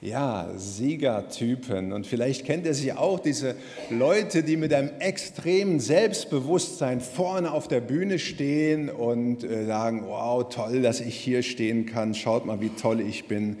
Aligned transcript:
Ja, 0.00 0.48
Siegertypen. 0.56 1.92
Und 1.92 2.06
vielleicht 2.06 2.44
kennt 2.44 2.66
ihr 2.66 2.74
sie 2.74 2.92
auch, 2.92 3.18
diese 3.18 3.56
Leute, 3.90 4.44
die 4.44 4.56
mit 4.56 4.72
einem 4.72 4.90
extremen 5.00 5.80
Selbstbewusstsein 5.80 7.00
vorne 7.00 7.50
auf 7.50 7.66
der 7.66 7.80
Bühne 7.80 8.20
stehen 8.20 8.90
und 8.90 9.42
äh, 9.42 9.66
sagen, 9.66 10.04
wow, 10.06 10.48
toll, 10.48 10.82
dass 10.82 11.00
ich 11.00 11.16
hier 11.16 11.42
stehen 11.42 11.84
kann, 11.86 12.14
schaut 12.14 12.46
mal, 12.46 12.60
wie 12.60 12.68
toll 12.68 13.00
ich 13.00 13.26
bin. 13.26 13.56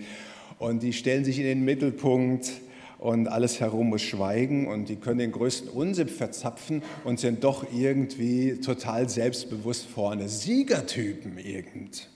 Und 0.60 0.84
die 0.84 0.92
stellen 0.92 1.24
sich 1.24 1.38
in 1.38 1.44
den 1.44 1.64
Mittelpunkt 1.64 2.52
und 2.98 3.26
alles 3.26 3.58
herum 3.58 3.88
muss 3.88 4.02
schweigen 4.02 4.68
und 4.68 4.88
die 4.88 4.96
können 4.96 5.18
den 5.18 5.32
größten 5.32 5.68
Unsinn 5.68 6.08
verzapfen 6.08 6.82
und 7.02 7.18
sind 7.18 7.42
doch 7.42 7.66
irgendwie 7.72 8.60
total 8.60 9.08
selbstbewusst 9.08 9.86
vorne. 9.86 10.28
Siegertypen 10.28 11.36
irgend. 11.38 12.08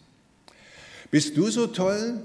Bist 1.10 1.36
du 1.36 1.50
so 1.50 1.66
toll? 1.66 2.22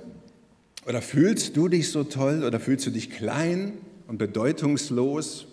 Oder 0.88 1.01
fühlst 1.01 1.57
du 1.57 1.67
dich 1.67 1.91
so 1.91 2.05
toll 2.05 2.45
oder 2.45 2.61
fühlst 2.61 2.85
du 2.85 2.91
dich 2.91 3.09
klein 3.09 3.73
und 4.07 4.18
bedeutungslos? 4.18 5.47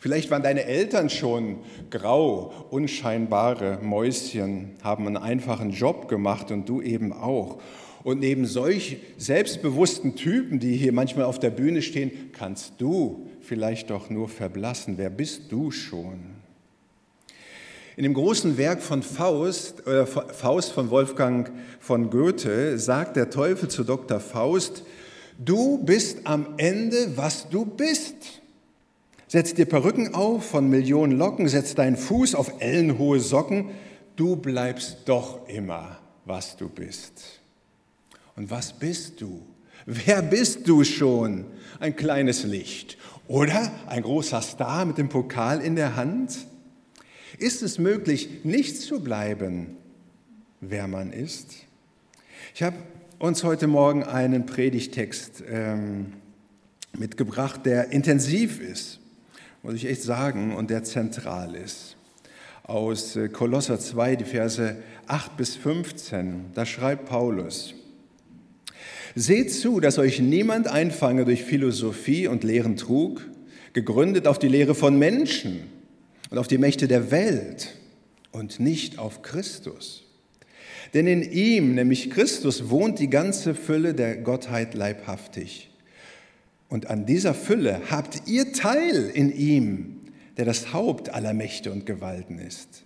Vielleicht 0.00 0.32
waren 0.32 0.42
deine 0.42 0.64
Eltern 0.64 1.10
schon 1.10 1.58
grau, 1.90 2.52
unscheinbare 2.70 3.78
Mäuschen, 3.82 4.72
haben 4.82 5.06
einen 5.06 5.16
einfachen 5.16 5.70
Job 5.70 6.08
gemacht 6.08 6.50
und 6.50 6.68
du 6.68 6.82
eben 6.82 7.12
auch. 7.12 7.60
Und 8.02 8.18
neben 8.18 8.46
solch 8.46 8.96
selbstbewussten 9.16 10.16
Typen, 10.16 10.58
die 10.58 10.76
hier 10.76 10.92
manchmal 10.92 11.26
auf 11.26 11.38
der 11.38 11.50
Bühne 11.50 11.80
stehen, 11.80 12.10
kannst 12.32 12.74
du 12.78 13.28
vielleicht 13.42 13.90
doch 13.90 14.10
nur 14.10 14.28
verblassen. 14.28 14.98
Wer 14.98 15.10
bist 15.10 15.52
du 15.52 15.70
schon? 15.70 16.43
In 17.96 18.02
dem 18.02 18.14
großen 18.14 18.56
Werk 18.58 18.82
von 18.82 19.04
Faust, 19.04 19.86
äh, 19.86 20.04
Faust 20.04 20.72
von 20.72 20.90
Wolfgang 20.90 21.52
von 21.78 22.10
Goethe 22.10 22.76
sagt 22.76 23.14
der 23.14 23.30
Teufel 23.30 23.68
zu 23.68 23.84
Dr. 23.84 24.18
Faust, 24.18 24.82
du 25.38 25.78
bist 25.78 26.18
am 26.24 26.54
Ende, 26.56 27.16
was 27.16 27.48
du 27.48 27.64
bist. 27.64 28.16
Setz 29.28 29.54
dir 29.54 29.66
Perücken 29.66 30.12
auf 30.12 30.44
von 30.44 30.68
Millionen 30.68 31.16
Locken, 31.16 31.46
setz 31.48 31.76
deinen 31.76 31.96
Fuß 31.96 32.34
auf 32.34 32.54
ellenhohe 32.58 33.20
Socken, 33.20 33.70
du 34.16 34.34
bleibst 34.34 34.98
doch 35.06 35.48
immer, 35.48 35.98
was 36.24 36.56
du 36.56 36.68
bist. 36.68 37.40
Und 38.34 38.50
was 38.50 38.72
bist 38.72 39.20
du? 39.20 39.40
Wer 39.86 40.20
bist 40.22 40.66
du 40.66 40.82
schon? 40.82 41.44
Ein 41.78 41.94
kleines 41.94 42.42
Licht 42.42 42.98
oder 43.28 43.70
ein 43.86 44.02
großer 44.02 44.42
Star 44.42 44.84
mit 44.84 44.98
dem 44.98 45.08
Pokal 45.08 45.60
in 45.60 45.76
der 45.76 45.94
Hand? 45.94 46.46
Ist 47.38 47.62
es 47.62 47.78
möglich, 47.78 48.44
nicht 48.44 48.80
zu 48.80 49.00
bleiben, 49.00 49.76
wer 50.60 50.86
man 50.86 51.12
ist? 51.12 51.54
Ich 52.54 52.62
habe 52.62 52.76
uns 53.18 53.42
heute 53.42 53.66
Morgen 53.66 54.04
einen 54.04 54.46
Predigtext 54.46 55.42
ähm, 55.48 56.12
mitgebracht, 56.96 57.66
der 57.66 57.90
intensiv 57.90 58.60
ist, 58.60 59.00
muss 59.64 59.74
ich 59.74 59.86
echt 59.86 60.02
sagen, 60.02 60.54
und 60.54 60.70
der 60.70 60.84
zentral 60.84 61.56
ist. 61.56 61.96
Aus 62.62 63.16
äh, 63.16 63.28
Kolosser 63.28 63.80
2, 63.80 64.14
die 64.14 64.24
Verse 64.24 64.76
8 65.08 65.36
bis 65.36 65.56
15, 65.56 66.52
da 66.54 66.64
schreibt 66.64 67.06
Paulus, 67.06 67.74
Seht 69.16 69.52
zu, 69.52 69.80
dass 69.80 69.98
euch 69.98 70.20
niemand 70.20 70.68
einfange 70.68 71.24
durch 71.24 71.42
Philosophie 71.42 72.28
und 72.28 72.44
leeren 72.44 72.76
Trug, 72.76 73.22
gegründet 73.72 74.28
auf 74.28 74.38
die 74.38 74.48
Lehre 74.48 74.76
von 74.76 74.98
Menschen 74.98 75.73
und 76.34 76.40
auf 76.40 76.48
die 76.48 76.58
Mächte 76.58 76.88
der 76.88 77.12
Welt 77.12 77.76
und 78.32 78.58
nicht 78.58 78.98
auf 78.98 79.22
Christus. 79.22 80.02
Denn 80.92 81.06
in 81.06 81.22
ihm, 81.22 81.76
nämlich 81.76 82.10
Christus, 82.10 82.70
wohnt 82.70 82.98
die 82.98 83.08
ganze 83.08 83.54
Fülle 83.54 83.94
der 83.94 84.16
Gottheit 84.16 84.74
leibhaftig. 84.74 85.70
Und 86.68 86.90
an 86.90 87.06
dieser 87.06 87.34
Fülle 87.34 87.82
habt 87.88 88.26
ihr 88.26 88.52
Teil 88.52 89.12
in 89.14 89.32
ihm, 89.32 90.00
der 90.36 90.44
das 90.44 90.72
Haupt 90.72 91.14
aller 91.14 91.34
Mächte 91.34 91.70
und 91.70 91.86
Gewalten 91.86 92.40
ist. 92.40 92.82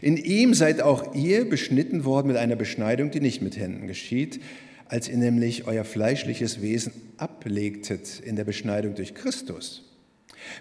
In 0.00 0.16
ihm 0.16 0.52
seid 0.52 0.82
auch 0.82 1.14
ihr 1.14 1.48
beschnitten 1.48 2.04
worden 2.04 2.26
mit 2.26 2.36
einer 2.36 2.56
Beschneidung, 2.56 3.12
die 3.12 3.20
nicht 3.20 3.42
mit 3.42 3.56
Händen 3.56 3.86
geschieht, 3.86 4.40
als 4.86 5.08
ihr 5.08 5.18
nämlich 5.18 5.68
euer 5.68 5.84
fleischliches 5.84 6.62
Wesen 6.62 6.92
ablegtet 7.16 8.18
in 8.18 8.34
der 8.34 8.42
Beschneidung 8.42 8.96
durch 8.96 9.14
Christus 9.14 9.84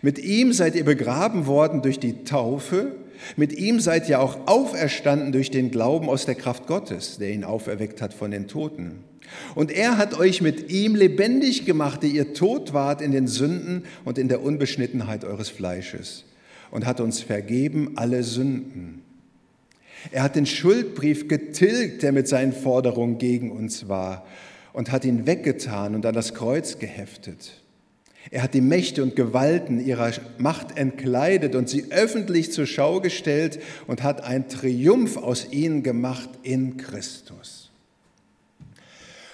mit 0.02 0.20
ihm 0.20 0.54
seid 0.54 0.76
ihr 0.76 0.86
begraben 0.86 1.46
worden 1.48 1.82
durch 1.82 2.00
die 2.00 2.24
Taufe, 2.24 2.96
mit 3.36 3.54
ihm 3.54 3.80
seid 3.80 4.10
ihr 4.10 4.20
auch 4.20 4.48
auferstanden 4.48 5.32
durch 5.32 5.52
den 5.52 5.72
Glauben 5.72 6.10
aus 6.10 6.26
der 6.26 6.36
Kraft 6.36 6.68
Gottes, 6.68 7.18
der 7.18 7.32
ihn 7.32 7.44
auferweckt 7.44 8.02
hat 8.02 8.14
von 8.14 8.32
den 8.32 8.48
Toten. 8.48 9.04
Und 9.56 9.72
er 9.72 9.98
hat 9.98 10.18
euch 10.20 10.42
mit 10.42 10.72
ihm 10.72 10.96
lebendig 10.96 11.66
gemacht, 11.66 12.04
die 12.04 12.10
ihr 12.10 12.34
tot 12.34 12.74
wart 12.74 13.02
in 13.02 13.12
den 13.12 13.28
Sünden 13.28 13.86
und 14.04 14.18
in 14.18 14.28
der 14.28 14.42
Unbeschnittenheit 14.42 15.24
eures 15.24 15.50
Fleisches 15.50 16.26
und 16.72 16.86
hat 16.86 17.00
uns 17.00 17.22
vergeben 17.22 17.94
alle 17.96 18.24
Sünden. 18.24 19.04
Er 20.12 20.24
hat 20.24 20.36
den 20.36 20.48
Schuldbrief 20.48 21.28
getilgt, 21.28 22.02
der 22.02 22.12
mit 22.12 22.28
seinen 22.28 22.54
Forderungen 22.54 23.20
gegen 23.20 23.52
uns 23.52 23.88
war, 23.88 24.26
und 24.74 24.92
hat 24.92 25.06
ihn 25.06 25.28
weggetan 25.28 25.96
und 25.96 26.06
an 26.06 26.16
das 26.16 26.34
Kreuz 26.34 26.80
geheftet. 26.80 27.61
Er 28.30 28.44
hat 28.44 28.54
die 28.54 28.62
Mächte 28.62 29.02
und 29.02 29.16
Gewalten 29.16 29.84
ihrer 29.84 30.12
Macht 30.38 30.78
entkleidet 30.78 31.56
und 31.56 31.68
sie 31.68 31.92
öffentlich 31.92 32.52
zur 32.52 32.68
Schau 32.68 33.02
gestellt 33.02 33.60
und 33.88 34.04
hat 34.04 34.24
einen 34.24 34.48
Triumph 34.48 35.18
aus 35.18 35.48
ihnen 35.52 35.82
gemacht 35.82 36.30
in 36.44 36.78
Christus. 36.78 37.72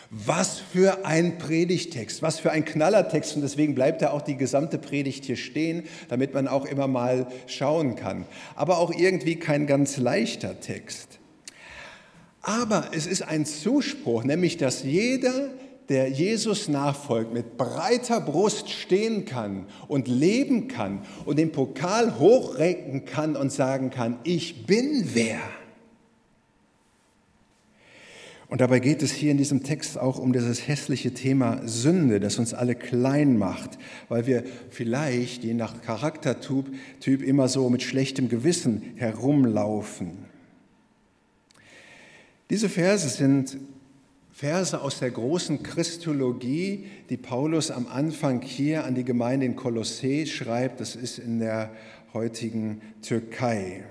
Was 0.09 0.59
für 0.59 1.05
ein 1.05 1.37
Predigtext, 1.37 2.21
was 2.21 2.39
für 2.39 2.51
ein 2.51 2.63
Knallertext 2.63 3.35
und 3.35 3.41
deswegen 3.41 3.75
bleibt 3.75 4.01
da 4.01 4.11
auch 4.11 4.21
die 4.21 4.37
gesamte 4.37 4.77
Predigt 4.77 5.25
hier 5.25 5.35
stehen, 5.35 5.83
damit 6.07 6.33
man 6.33 6.47
auch 6.47 6.65
immer 6.65 6.87
mal 6.87 7.27
schauen 7.45 7.97
kann. 7.97 8.25
Aber 8.55 8.77
auch 8.77 8.93
irgendwie 8.93 9.35
kein 9.35 9.67
ganz 9.67 9.97
leichter 9.97 10.61
Text. 10.61 11.19
Aber 12.41 12.91
es 12.93 13.05
ist 13.05 13.23
ein 13.23 13.45
Zuspruch, 13.45 14.23
nämlich 14.23 14.55
dass 14.55 14.83
jeder, 14.83 15.49
der 15.89 16.09
Jesus 16.09 16.67
nachfolgt, 16.67 17.33
mit 17.33 17.57
breiter 17.57 18.19
Brust 18.19 18.69
stehen 18.69 19.25
kann 19.25 19.65
und 19.87 20.07
leben 20.07 20.67
kann 20.67 21.01
und 21.25 21.39
den 21.39 21.51
Pokal 21.51 22.19
hochrecken 22.19 23.05
kann 23.05 23.35
und 23.35 23.51
sagen 23.51 23.89
kann, 23.89 24.19
ich 24.23 24.65
bin 24.65 25.09
wer. 25.13 25.39
Und 28.49 28.61
dabei 28.61 28.79
geht 28.79 29.01
es 29.01 29.11
hier 29.11 29.31
in 29.31 29.37
diesem 29.37 29.63
Text 29.63 29.97
auch 29.97 30.19
um 30.19 30.31
dieses 30.31 30.67
hässliche 30.67 31.13
Thema 31.13 31.61
Sünde, 31.65 32.21
das 32.21 32.39
uns 32.39 32.53
alle 32.53 32.75
klein 32.75 33.37
macht, 33.37 33.77
weil 34.07 34.25
wir 34.25 34.43
vielleicht, 34.69 35.43
je 35.43 35.53
nach 35.53 35.81
Charaktertyp, 35.81 36.65
typ 37.01 37.21
immer 37.21 37.49
so 37.49 37.69
mit 37.69 37.83
schlechtem 37.83 38.29
Gewissen 38.29 38.93
herumlaufen. 38.95 40.25
Diese 42.49 42.69
Verse 42.69 43.09
sind 43.09 43.57
Verse 44.37 44.79
aus 44.79 44.99
der 44.99 45.09
großen 45.09 45.63
Christologie, 45.63 46.85
die 47.09 47.17
Paulus 47.17 47.71
am 47.71 47.87
Anfang 47.87 48.43
hier 48.43 48.83
an 48.83 48.93
die 48.93 49.03
Gemeinde 49.03 49.47
in 49.47 49.55
Kolossee 49.55 50.27
schreibt. 50.27 50.79
Das 50.79 50.95
ist 50.95 51.17
in 51.17 51.39
der 51.39 51.71
heutigen 52.13 52.83
Türkei. 53.01 53.83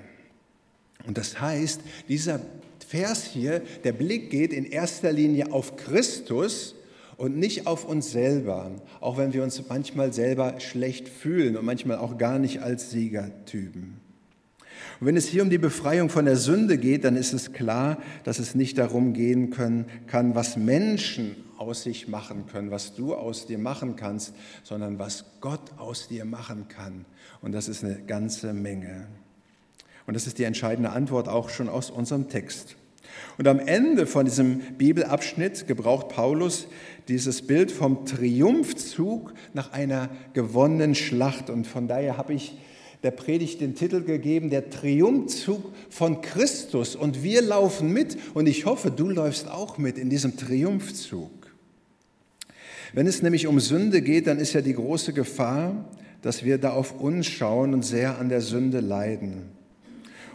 Und 1.04 1.18
das 1.18 1.40
heißt, 1.40 1.80
dieser 2.08 2.40
Vers 2.86 3.24
hier, 3.24 3.60
der 3.82 3.90
Blick 3.90 4.30
geht 4.30 4.52
in 4.52 4.66
erster 4.66 5.10
Linie 5.10 5.50
auf 5.50 5.76
Christus 5.76 6.76
und 7.16 7.36
nicht 7.36 7.66
auf 7.66 7.84
uns 7.84 8.12
selber, 8.12 8.70
auch 9.00 9.18
wenn 9.18 9.32
wir 9.32 9.42
uns 9.42 9.60
manchmal 9.68 10.12
selber 10.12 10.60
schlecht 10.60 11.08
fühlen 11.08 11.56
und 11.56 11.64
manchmal 11.64 11.98
auch 11.98 12.18
gar 12.18 12.38
nicht 12.38 12.62
als 12.62 12.92
Siegertypen. 12.92 14.05
Und 15.00 15.06
wenn 15.06 15.16
es 15.16 15.26
hier 15.26 15.42
um 15.42 15.50
die 15.50 15.58
Befreiung 15.58 16.08
von 16.08 16.24
der 16.24 16.36
Sünde 16.36 16.78
geht, 16.78 17.04
dann 17.04 17.16
ist 17.16 17.32
es 17.32 17.52
klar, 17.52 17.98
dass 18.24 18.38
es 18.38 18.54
nicht 18.54 18.78
darum 18.78 19.12
gehen 19.12 19.50
können, 19.50 19.86
kann, 20.06 20.34
was 20.34 20.56
Menschen 20.56 21.36
aus 21.58 21.82
sich 21.82 22.08
machen 22.08 22.46
können, 22.46 22.70
was 22.70 22.94
du 22.94 23.14
aus 23.14 23.46
dir 23.46 23.58
machen 23.58 23.96
kannst, 23.96 24.34
sondern 24.62 24.98
was 24.98 25.24
Gott 25.40 25.72
aus 25.78 26.08
dir 26.08 26.24
machen 26.24 26.66
kann. 26.68 27.04
Und 27.40 27.52
das 27.52 27.68
ist 27.68 27.84
eine 27.84 27.96
ganze 28.06 28.52
Menge. 28.52 29.06
Und 30.06 30.14
das 30.14 30.26
ist 30.26 30.38
die 30.38 30.44
entscheidende 30.44 30.90
Antwort 30.90 31.28
auch 31.28 31.48
schon 31.48 31.68
aus 31.68 31.90
unserem 31.90 32.28
Text. 32.28 32.76
Und 33.38 33.48
am 33.48 33.58
Ende 33.58 34.06
von 34.06 34.24
diesem 34.24 34.60
Bibelabschnitt 34.78 35.66
gebraucht 35.66 36.08
Paulus 36.08 36.68
dieses 37.08 37.46
Bild 37.46 37.70
vom 37.70 38.04
Triumphzug 38.04 39.32
nach 39.54 39.72
einer 39.72 40.08
gewonnenen 40.32 40.94
Schlacht. 40.94 41.50
Und 41.50 41.66
von 41.66 41.88
daher 41.88 42.16
habe 42.16 42.34
ich 42.34 42.56
der 43.02 43.10
Predigt 43.10 43.60
den 43.60 43.74
Titel 43.74 44.02
gegeben, 44.02 44.50
der 44.50 44.70
Triumphzug 44.70 45.72
von 45.90 46.20
Christus. 46.20 46.96
Und 46.96 47.22
wir 47.22 47.42
laufen 47.42 47.92
mit 47.92 48.16
und 48.34 48.46
ich 48.46 48.66
hoffe, 48.66 48.90
du 48.90 49.08
läufst 49.08 49.48
auch 49.48 49.78
mit 49.78 49.98
in 49.98 50.10
diesem 50.10 50.36
Triumphzug. 50.36 51.30
Wenn 52.92 53.06
es 53.06 53.22
nämlich 53.22 53.46
um 53.46 53.60
Sünde 53.60 54.00
geht, 54.00 54.26
dann 54.26 54.38
ist 54.38 54.52
ja 54.52 54.60
die 54.60 54.74
große 54.74 55.12
Gefahr, 55.12 55.90
dass 56.22 56.44
wir 56.44 56.58
da 56.58 56.70
auf 56.70 56.98
uns 57.00 57.26
schauen 57.26 57.74
und 57.74 57.84
sehr 57.84 58.18
an 58.18 58.28
der 58.28 58.40
Sünde 58.40 58.80
leiden. 58.80 59.55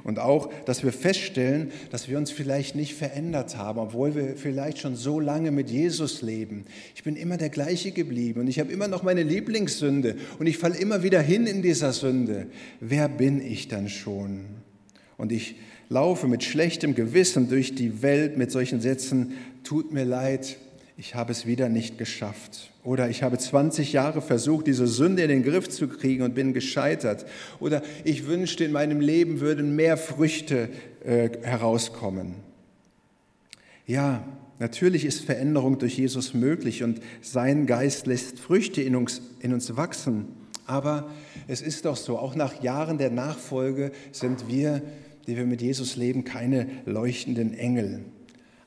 Und 0.04 0.20
auch, 0.20 0.52
dass 0.66 0.84
wir 0.84 0.92
feststellen, 0.92 1.72
dass 1.92 2.10
wir 2.10 2.18
uns 2.18 2.32
vielleicht 2.32 2.76
nicht 2.76 2.96
verändert 2.96 3.58
haben, 3.58 3.80
obwohl 3.80 4.16
wir 4.16 4.36
vielleicht 4.36 4.80
schon 4.80 4.96
so 4.96 5.20
lange 5.20 5.52
mit 5.52 5.70
Jesus 5.70 6.22
leben. 6.22 6.66
Ich 6.96 7.04
bin 7.04 7.16
immer 7.16 7.38
der 7.38 7.50
gleiche 7.50 7.92
geblieben 7.92 8.42
und 8.42 8.48
ich 8.48 8.60
habe 8.60 8.72
immer 8.72 8.88
noch 8.88 9.04
meine 9.04 9.24
Lieblingssünde 9.24 10.16
und 10.40 10.48
ich 10.48 10.58
falle 10.58 10.78
immer 10.78 11.04
wieder 11.04 11.22
hin 11.22 11.46
in 11.46 11.62
dieser 11.62 11.94
Sünde. 11.94 12.48
Wer 12.80 13.10
bin 13.10 13.42
ich 13.42 13.68
dann 13.68 13.90
schon? 13.90 14.46
Und 15.18 15.32
ich 15.32 15.56
laufe 15.90 16.28
mit 16.28 16.44
schlechtem 16.44 16.96
Gewissen 16.96 17.50
durch 17.50 17.76
die 17.76 18.02
Welt 18.02 18.38
mit 18.38 18.50
solchen 18.50 18.82
Sätzen, 18.82 19.34
tut 19.64 19.94
mir 19.94 20.06
leid, 20.06 20.58
ich 20.98 21.16
habe 21.16 21.32
es 21.32 21.46
wieder 21.46 21.70
nicht 21.70 21.98
geschafft. 21.98 22.72
Oder 22.84 23.10
ich 23.10 23.24
habe 23.24 23.38
20 23.38 23.94
Jahre 23.94 24.22
versucht, 24.22 24.68
diese 24.68 24.88
Sünde 24.88 25.24
in 25.24 25.30
den 25.30 25.44
Griff 25.44 25.70
zu 25.70 25.88
kriegen 25.88 26.24
und 26.24 26.36
bin 26.36 26.54
gescheitert. 26.54 27.26
Oder 27.60 27.82
ich 28.04 28.28
wünschte, 28.28 28.64
in 28.64 28.72
meinem 28.72 29.00
Leben 29.00 29.40
würden 29.40 29.76
mehr 29.76 29.98
Früchte 29.98 30.70
äh, 31.04 31.30
herauskommen. 31.44 32.36
Ja, 33.86 34.24
natürlich 34.60 35.06
ist 35.06 35.26
Veränderung 35.26 35.80
durch 35.80 35.98
Jesus 35.98 36.34
möglich 36.34 36.84
und 36.84 37.02
sein 37.22 37.66
Geist 37.66 38.08
lässt 38.08 38.40
Früchte 38.40 38.82
in 38.82 38.96
uns, 38.96 39.22
in 39.40 39.54
uns 39.54 39.76
wachsen. 39.76 40.26
Aber 40.66 41.10
es 41.48 41.62
ist 41.62 41.86
doch 41.86 41.98
so, 41.98 42.18
auch 42.18 42.36
nach 42.36 42.64
Jahren 42.64 42.98
der 42.98 43.12
Nachfolge 43.12 43.92
sind 44.12 44.48
wir, 44.48 44.82
die 45.28 45.36
wir 45.36 45.46
mit 45.46 45.62
Jesus 45.62 45.96
leben, 45.96 46.24
keine 46.24 46.68
leuchtenden 46.86 47.54
Engel. 47.54 48.02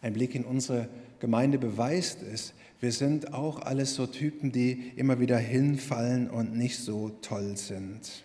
Ein 0.02 0.12
Blick 0.12 0.34
in 0.34 0.44
unsere 0.44 0.88
Gemeinde 1.24 1.56
beweist 1.56 2.18
es. 2.22 2.52
Wir 2.80 2.92
sind 2.92 3.32
auch 3.32 3.62
alles 3.62 3.94
so 3.94 4.06
Typen, 4.06 4.52
die 4.52 4.92
immer 4.94 5.20
wieder 5.20 5.38
hinfallen 5.38 6.28
und 6.28 6.54
nicht 6.54 6.78
so 6.78 7.12
toll 7.22 7.56
sind. 7.56 8.24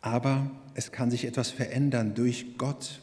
Aber 0.00 0.50
es 0.72 0.90
kann 0.90 1.10
sich 1.10 1.26
etwas 1.26 1.50
verändern 1.50 2.14
durch 2.14 2.56
Gott. 2.56 3.02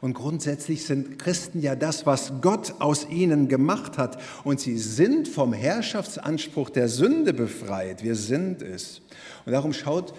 Und 0.00 0.14
grundsätzlich 0.14 0.86
sind 0.86 1.18
Christen 1.18 1.60
ja 1.60 1.76
das, 1.76 2.06
was 2.06 2.32
Gott 2.40 2.76
aus 2.78 3.06
ihnen 3.10 3.46
gemacht 3.46 3.98
hat. 3.98 4.18
Und 4.42 4.58
sie 4.58 4.78
sind 4.78 5.28
vom 5.28 5.52
Herrschaftsanspruch 5.52 6.70
der 6.70 6.88
Sünde 6.88 7.34
befreit. 7.34 8.02
Wir 8.02 8.14
sind 8.14 8.62
es. 8.62 9.02
Und 9.44 9.52
darum 9.52 9.74
schaut 9.74 10.14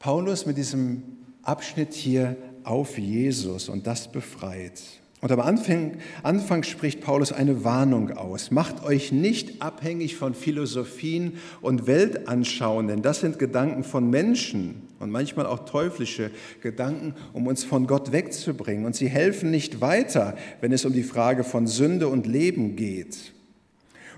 Paulus 0.00 0.44
mit 0.44 0.56
diesem 0.56 1.04
Abschnitt 1.44 1.94
hier 1.94 2.36
auf 2.64 2.98
Jesus 2.98 3.68
und 3.68 3.86
das 3.86 4.10
befreit. 4.10 4.82
Und 5.26 5.32
am 5.32 5.40
Anfang, 5.40 5.96
Anfang 6.22 6.62
spricht 6.62 7.00
Paulus 7.00 7.32
eine 7.32 7.64
Warnung 7.64 8.12
aus. 8.12 8.52
Macht 8.52 8.84
euch 8.84 9.10
nicht 9.10 9.60
abhängig 9.60 10.14
von 10.14 10.34
Philosophien 10.34 11.32
und 11.60 11.88
Weltanschauen, 11.88 12.86
denn 12.86 13.02
das 13.02 13.22
sind 13.22 13.40
Gedanken 13.40 13.82
von 13.82 14.08
Menschen 14.08 14.82
und 15.00 15.10
manchmal 15.10 15.46
auch 15.46 15.64
teuflische 15.64 16.30
Gedanken, 16.62 17.16
um 17.32 17.48
uns 17.48 17.64
von 17.64 17.88
Gott 17.88 18.12
wegzubringen. 18.12 18.84
Und 18.84 18.94
sie 18.94 19.08
helfen 19.08 19.50
nicht 19.50 19.80
weiter, 19.80 20.36
wenn 20.60 20.70
es 20.70 20.84
um 20.84 20.92
die 20.92 21.02
Frage 21.02 21.42
von 21.42 21.66
Sünde 21.66 22.06
und 22.06 22.28
Leben 22.28 22.76
geht. 22.76 23.32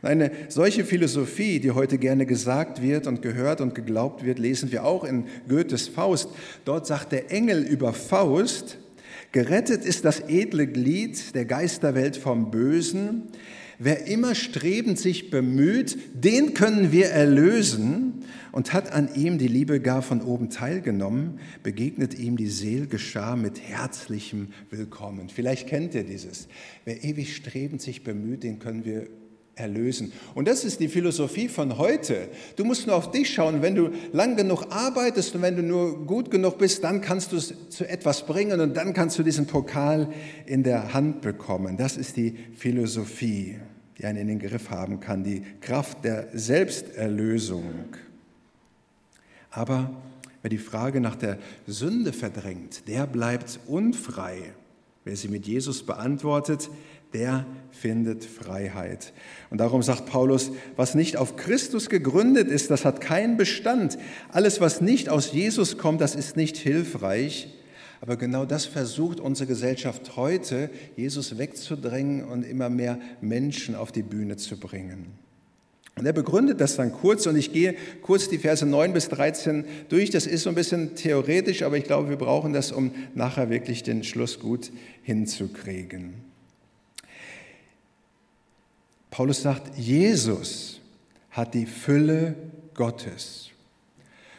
Und 0.02 0.10
eine 0.10 0.30
solche 0.50 0.84
Philosophie, 0.84 1.58
die 1.58 1.70
heute 1.70 1.96
gerne 1.96 2.26
gesagt 2.26 2.82
wird 2.82 3.06
und 3.06 3.22
gehört 3.22 3.62
und 3.62 3.74
geglaubt 3.74 4.26
wird, 4.26 4.38
lesen 4.38 4.70
wir 4.72 4.84
auch 4.84 5.04
in 5.04 5.24
Goethes 5.48 5.88
Faust. 5.88 6.28
Dort 6.66 6.86
sagt 6.86 7.12
der 7.12 7.32
Engel 7.32 7.62
über 7.62 7.94
Faust, 7.94 8.76
Gerettet 9.32 9.84
ist 9.84 10.04
das 10.04 10.20
edle 10.20 10.66
Glied 10.66 11.34
der 11.34 11.44
Geisterwelt 11.44 12.16
vom 12.16 12.50
Bösen. 12.50 13.24
Wer 13.78 14.06
immer 14.06 14.34
strebend 14.34 14.98
sich 14.98 15.30
bemüht, 15.30 15.98
den 16.14 16.54
können 16.54 16.90
wir 16.90 17.10
erlösen 17.10 18.24
und 18.52 18.72
hat 18.72 18.90
an 18.92 19.14
ihm 19.14 19.38
die 19.38 19.46
Liebe 19.46 19.80
gar 19.80 20.02
von 20.02 20.22
oben 20.22 20.50
teilgenommen, 20.50 21.38
begegnet 21.62 22.18
ihm 22.18 22.36
die 22.36 22.48
Seelgeschah 22.48 23.36
mit 23.36 23.60
herzlichem 23.60 24.48
Willkommen. 24.70 25.28
Vielleicht 25.28 25.68
kennt 25.68 25.94
ihr 25.94 26.04
dieses. 26.04 26.48
Wer 26.84 27.04
ewig 27.04 27.36
strebend 27.36 27.82
sich 27.82 28.02
bemüht, 28.02 28.42
den 28.42 28.58
können 28.58 28.84
wir 28.84 29.08
erlösen. 29.58 30.12
Und 30.34 30.48
das 30.48 30.64
ist 30.64 30.80
die 30.80 30.88
Philosophie 30.88 31.48
von 31.48 31.78
heute. 31.78 32.28
Du 32.56 32.64
musst 32.64 32.86
nur 32.86 32.96
auf 32.96 33.10
dich 33.10 33.32
schauen. 33.32 33.62
Wenn 33.62 33.74
du 33.74 33.90
lang 34.12 34.36
genug 34.36 34.66
arbeitest 34.70 35.34
und 35.34 35.42
wenn 35.42 35.56
du 35.56 35.62
nur 35.62 36.06
gut 36.06 36.30
genug 36.30 36.58
bist, 36.58 36.84
dann 36.84 37.00
kannst 37.00 37.32
du 37.32 37.36
es 37.36 37.54
zu 37.68 37.88
etwas 37.88 38.26
bringen 38.26 38.60
und 38.60 38.76
dann 38.76 38.94
kannst 38.94 39.18
du 39.18 39.22
diesen 39.22 39.46
Pokal 39.46 40.12
in 40.46 40.62
der 40.62 40.94
Hand 40.94 41.20
bekommen. 41.20 41.76
Das 41.76 41.96
ist 41.96 42.16
die 42.16 42.36
Philosophie, 42.56 43.56
die 43.98 44.04
einen 44.04 44.18
in 44.18 44.28
den 44.28 44.38
Griff 44.38 44.70
haben 44.70 45.00
kann, 45.00 45.24
die 45.24 45.42
Kraft 45.60 46.04
der 46.04 46.28
Selbsterlösung. 46.32 47.64
Aber 49.50 49.90
wer 50.42 50.50
die 50.50 50.58
Frage 50.58 51.00
nach 51.00 51.16
der 51.16 51.38
Sünde 51.66 52.12
verdrängt, 52.12 52.86
der 52.86 53.06
bleibt 53.06 53.60
unfrei. 53.66 54.54
Wer 55.04 55.16
sie 55.16 55.28
mit 55.28 55.46
Jesus 55.46 55.84
beantwortet, 55.84 56.68
der 57.12 57.46
findet 57.70 58.24
Freiheit. 58.24 59.12
Und 59.50 59.58
darum 59.58 59.82
sagt 59.82 60.06
Paulus, 60.06 60.50
was 60.76 60.94
nicht 60.94 61.16
auf 61.16 61.36
Christus 61.36 61.88
gegründet 61.88 62.48
ist, 62.48 62.70
das 62.70 62.84
hat 62.84 63.00
keinen 63.00 63.36
Bestand. 63.36 63.98
Alles, 64.30 64.60
was 64.60 64.80
nicht 64.80 65.08
aus 65.08 65.32
Jesus 65.32 65.78
kommt, 65.78 66.00
das 66.00 66.14
ist 66.14 66.36
nicht 66.36 66.56
hilfreich. 66.56 67.54
Aber 68.00 68.16
genau 68.16 68.44
das 68.44 68.64
versucht 68.64 69.20
unsere 69.20 69.48
Gesellschaft 69.48 70.16
heute, 70.16 70.70
Jesus 70.96 71.38
wegzudrängen 71.38 72.24
und 72.24 72.44
immer 72.44 72.68
mehr 72.68 72.98
Menschen 73.20 73.74
auf 73.74 73.90
die 73.90 74.02
Bühne 74.02 74.36
zu 74.36 74.58
bringen. 74.58 75.06
Und 75.96 76.06
er 76.06 76.12
begründet 76.12 76.60
das 76.60 76.76
dann 76.76 76.92
kurz 76.92 77.26
und 77.26 77.36
ich 77.36 77.52
gehe 77.52 77.74
kurz 78.02 78.28
die 78.28 78.38
Verse 78.38 78.64
9 78.64 78.92
bis 78.92 79.08
13 79.08 79.64
durch. 79.88 80.10
Das 80.10 80.28
ist 80.28 80.44
so 80.44 80.48
ein 80.48 80.54
bisschen 80.54 80.94
theoretisch, 80.94 81.64
aber 81.64 81.76
ich 81.76 81.84
glaube, 81.84 82.08
wir 82.08 82.16
brauchen 82.16 82.52
das, 82.52 82.70
um 82.70 82.92
nachher 83.16 83.50
wirklich 83.50 83.82
den 83.82 84.04
Schluss 84.04 84.38
gut 84.38 84.70
hinzukriegen. 85.02 86.27
Paulus 89.18 89.42
sagt, 89.42 89.76
Jesus 89.76 90.80
hat 91.32 91.52
die 91.52 91.66
Fülle 91.66 92.36
Gottes. 92.74 93.50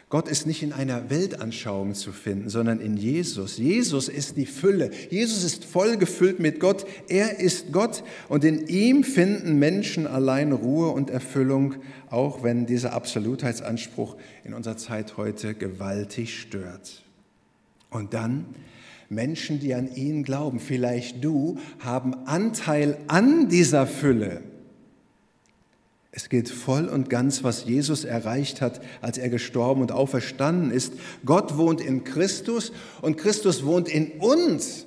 Gott 0.08 0.26
ist 0.26 0.46
nicht 0.46 0.62
in 0.62 0.72
einer 0.72 1.10
Weltanschauung 1.10 1.92
zu 1.92 2.12
finden, 2.12 2.48
sondern 2.48 2.80
in 2.80 2.96
Jesus. 2.96 3.58
Jesus 3.58 4.08
ist 4.08 4.38
die 4.38 4.46
Fülle. 4.46 4.90
Jesus 5.10 5.44
ist 5.44 5.66
voll 5.66 5.98
gefüllt 5.98 6.40
mit 6.40 6.60
Gott. 6.60 6.86
Er 7.08 7.40
ist 7.40 7.72
Gott 7.72 8.02
und 8.30 8.42
in 8.42 8.68
ihm 8.68 9.04
finden 9.04 9.58
Menschen 9.58 10.06
allein 10.06 10.50
Ruhe 10.50 10.88
und 10.92 11.10
Erfüllung, 11.10 11.74
auch 12.08 12.42
wenn 12.42 12.64
dieser 12.64 12.94
Absolutheitsanspruch 12.94 14.16
in 14.44 14.54
unserer 14.54 14.78
Zeit 14.78 15.18
heute 15.18 15.52
gewaltig 15.52 16.40
stört. 16.40 17.02
Und 17.90 18.14
dann 18.14 18.46
Menschen, 19.10 19.60
die 19.60 19.74
an 19.74 19.94
ihn 19.94 20.22
glauben, 20.22 20.58
vielleicht 20.58 21.22
du, 21.22 21.58
haben 21.80 22.14
Anteil 22.26 22.96
an 23.08 23.50
dieser 23.50 23.86
Fülle. 23.86 24.40
Es 26.12 26.28
gilt 26.28 26.48
voll 26.48 26.88
und 26.88 27.08
ganz, 27.08 27.44
was 27.44 27.64
Jesus 27.66 28.04
erreicht 28.04 28.60
hat, 28.60 28.80
als 29.00 29.16
er 29.16 29.28
gestorben 29.28 29.80
und 29.80 29.92
auferstanden 29.92 30.72
ist. 30.72 30.94
Gott 31.24 31.56
wohnt 31.56 31.80
in 31.80 32.02
Christus 32.02 32.72
und 33.00 33.16
Christus 33.16 33.64
wohnt 33.64 33.88
in 33.88 34.12
uns, 34.18 34.86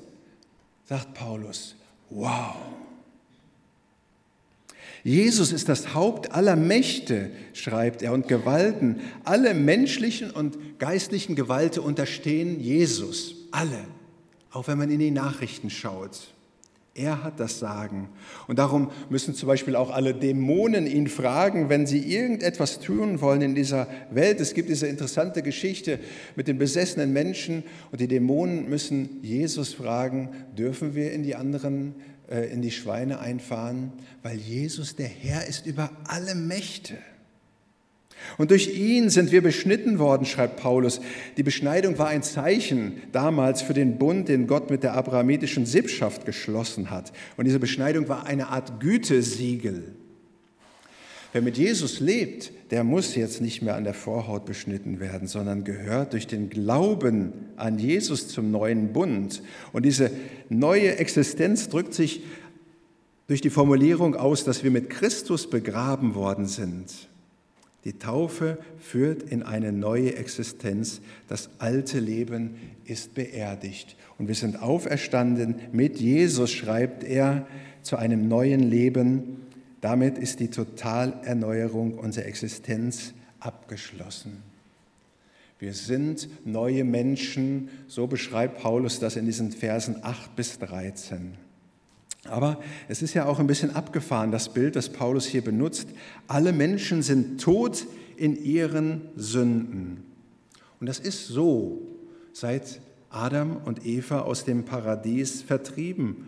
sagt 0.86 1.14
Paulus. 1.14 1.76
Wow. 2.10 2.56
Jesus 5.04 5.52
ist 5.52 5.68
das 5.68 5.94
Haupt 5.94 6.32
aller 6.32 6.56
Mächte, 6.56 7.32
schreibt 7.54 8.02
er, 8.02 8.14
und 8.14 8.28
Gewalten. 8.28 9.02
Alle 9.26 9.54
menschlichen 9.54 10.32
und 10.32 10.80
geistlichen 10.80 11.36
Gewalten 11.36 11.84
unterstehen 11.84 12.60
Jesus. 12.60 13.36
Alle. 13.52 13.86
Auch 14.52 14.68
wenn 14.68 14.78
man 14.78 14.92
in 14.92 15.00
die 15.00 15.12
Nachrichten 15.12 15.70
schaut. 15.70 16.33
Er 16.96 17.24
hat 17.24 17.40
das 17.40 17.58
Sagen. 17.58 18.10
Und 18.48 18.60
darum 18.60 18.92
müssen 19.10 19.34
zum 19.34 19.48
Beispiel 19.48 19.76
auch 19.76 19.90
alle 19.90 20.14
Dämonen 20.14 20.86
ihn 20.86 21.08
fragen, 21.08 21.68
wenn 21.68 21.88
sie 21.88 22.00
irgendetwas 22.00 22.80
tun 22.80 23.20
wollen 23.20 23.42
in 23.42 23.56
dieser 23.56 23.88
Welt. 24.12 24.40
Es 24.40 24.54
gibt 24.54 24.70
diese 24.70 24.86
interessante 24.86 25.42
Geschichte 25.42 26.00
mit 26.36 26.48
den 26.48 26.60
besessenen 26.60 27.12
Menschen 27.12 27.64
und 27.92 28.00
die 28.00 28.08
Dämonen 28.08 28.70
müssen 28.70 29.24
Jesus 29.24 29.74
fragen, 29.74 30.30
dürfen 30.56 30.94
wir 30.94 31.14
in 31.14 31.24
die 31.24 31.34
anderen, 31.34 31.96
äh, 32.30 32.54
in 32.54 32.62
die 32.62 32.70
Schweine 32.70 33.20
einfahren? 33.20 33.94
Weil 34.22 34.38
Jesus 34.38 34.96
der 34.96 35.08
Herr 35.08 35.48
ist 35.48 35.66
über 35.66 35.90
alle 36.06 36.36
Mächte. 36.36 36.98
Und 38.38 38.52
durch 38.52 38.78
ihn 38.78 39.10
sind 39.10 39.32
wir 39.32 39.42
beschnitten 39.42 40.00
worden, 40.00 40.26
schreibt 40.26 40.58
Paulus. 40.58 41.02
Die 41.38 41.44
Beschneidung 41.44 41.98
war 41.98 42.08
ein 42.08 42.24
Zeichen 42.24 43.02
damals 43.12 43.62
für 43.62 43.74
den 43.74 43.98
Bund, 43.98 44.28
den 44.28 44.48
Gott 44.48 44.70
mit 44.70 44.84
der 44.84 44.96
abrahamitischen 44.96 45.66
Sippschaft 45.66 46.26
geschlossen 46.26 46.90
hat. 46.90 47.14
Und 47.38 47.46
diese 47.46 47.60
Beschneidung 47.60 48.10
war 48.10 48.26
eine 48.26 48.48
Art 48.48 48.80
Gütesiegel. 48.80 49.94
Wer 51.32 51.42
mit 51.42 51.58
Jesus 51.58 52.00
lebt, 52.00 52.52
der 52.70 52.84
muss 52.84 53.16
jetzt 53.16 53.42
nicht 53.42 53.64
mehr 53.64 53.76
an 53.76 53.84
der 53.84 53.96
Vorhaut 53.96 54.46
beschnitten 54.46 55.00
werden, 55.00 55.28
sondern 55.28 55.64
gehört 55.64 56.14
durch 56.14 56.28
den 56.28 56.50
Glauben 56.52 57.34
an 57.56 57.80
Jesus 57.80 58.28
zum 58.28 58.52
neuen 58.52 58.94
Bund. 58.94 59.42
Und 59.72 59.84
diese 59.84 60.12
neue 60.50 60.98
Existenz 60.98 61.70
drückt 61.70 61.96
sich 61.96 62.22
durch 63.28 63.42
die 63.42 63.50
Formulierung 63.50 64.16
aus, 64.16 64.44
dass 64.44 64.64
wir 64.64 64.70
mit 64.70 64.92
Christus 64.92 65.50
begraben 65.50 66.14
worden 66.14 66.46
sind 66.46 67.10
Die 67.86 68.00
Taufe 68.00 68.58
führt 68.80 69.24
in 69.24 69.44
eine 69.44 69.72
neue 69.72 70.16
Existenz. 70.16 71.02
Das 71.28 71.50
alte 71.60 72.00
Leben 72.00 72.56
ist 72.86 73.14
beerdigt. 73.14 73.96
Und 74.18 74.28
wir 74.28 74.36
sind 74.36 74.62
auferstanden 74.62 75.56
mit 75.72 76.00
Jesus, 76.00 76.52
schreibt 76.52 77.04
er, 77.04 77.46
zu 77.82 77.98
einem 77.98 78.30
neuen 78.30 78.62
Leben. 78.62 79.42
Damit 79.82 80.18
ist 80.18 80.40
die 80.40 80.48
Totalerneuerung 80.48 81.96
unserer 81.96 82.26
Existenz 82.26 83.14
abgeschlossen. 83.42 84.42
Wir 85.60 85.74
sind 85.74 86.30
neue 86.46 86.84
Menschen, 86.84 87.70
so 87.88 88.08
beschreibt 88.08 88.62
Paulus 88.62 89.00
das 89.00 89.16
in 89.16 89.26
diesen 89.26 89.52
Versen 89.52 89.98
8 90.02 90.36
bis 90.36 90.60
13. 90.60 91.34
Aber 92.30 92.60
es 92.88 93.02
ist 93.02 93.14
ja 93.14 93.26
auch 93.26 93.40
ein 93.40 93.48
bisschen 93.48 93.76
abgefahren, 93.76 94.32
das 94.32 94.54
Bild, 94.54 94.76
das 94.76 94.90
Paulus 94.90 95.26
hier 95.26 95.44
benutzt. 95.44 95.88
Alle 96.28 96.54
Menschen 96.54 97.02
sind 97.02 97.42
tot 97.42 97.86
in 98.16 98.42
ihren 98.42 99.02
Sünden. 99.16 100.04
Und 100.80 100.88
das 100.88 101.00
ist 101.00 101.28
so, 101.28 101.82
seit 102.32 102.80
Adam 103.10 103.58
und 103.66 103.86
Eva 103.86 104.22
aus 104.22 104.46
dem 104.46 104.64
Paradies 104.64 105.42
vertrieben 105.42 106.28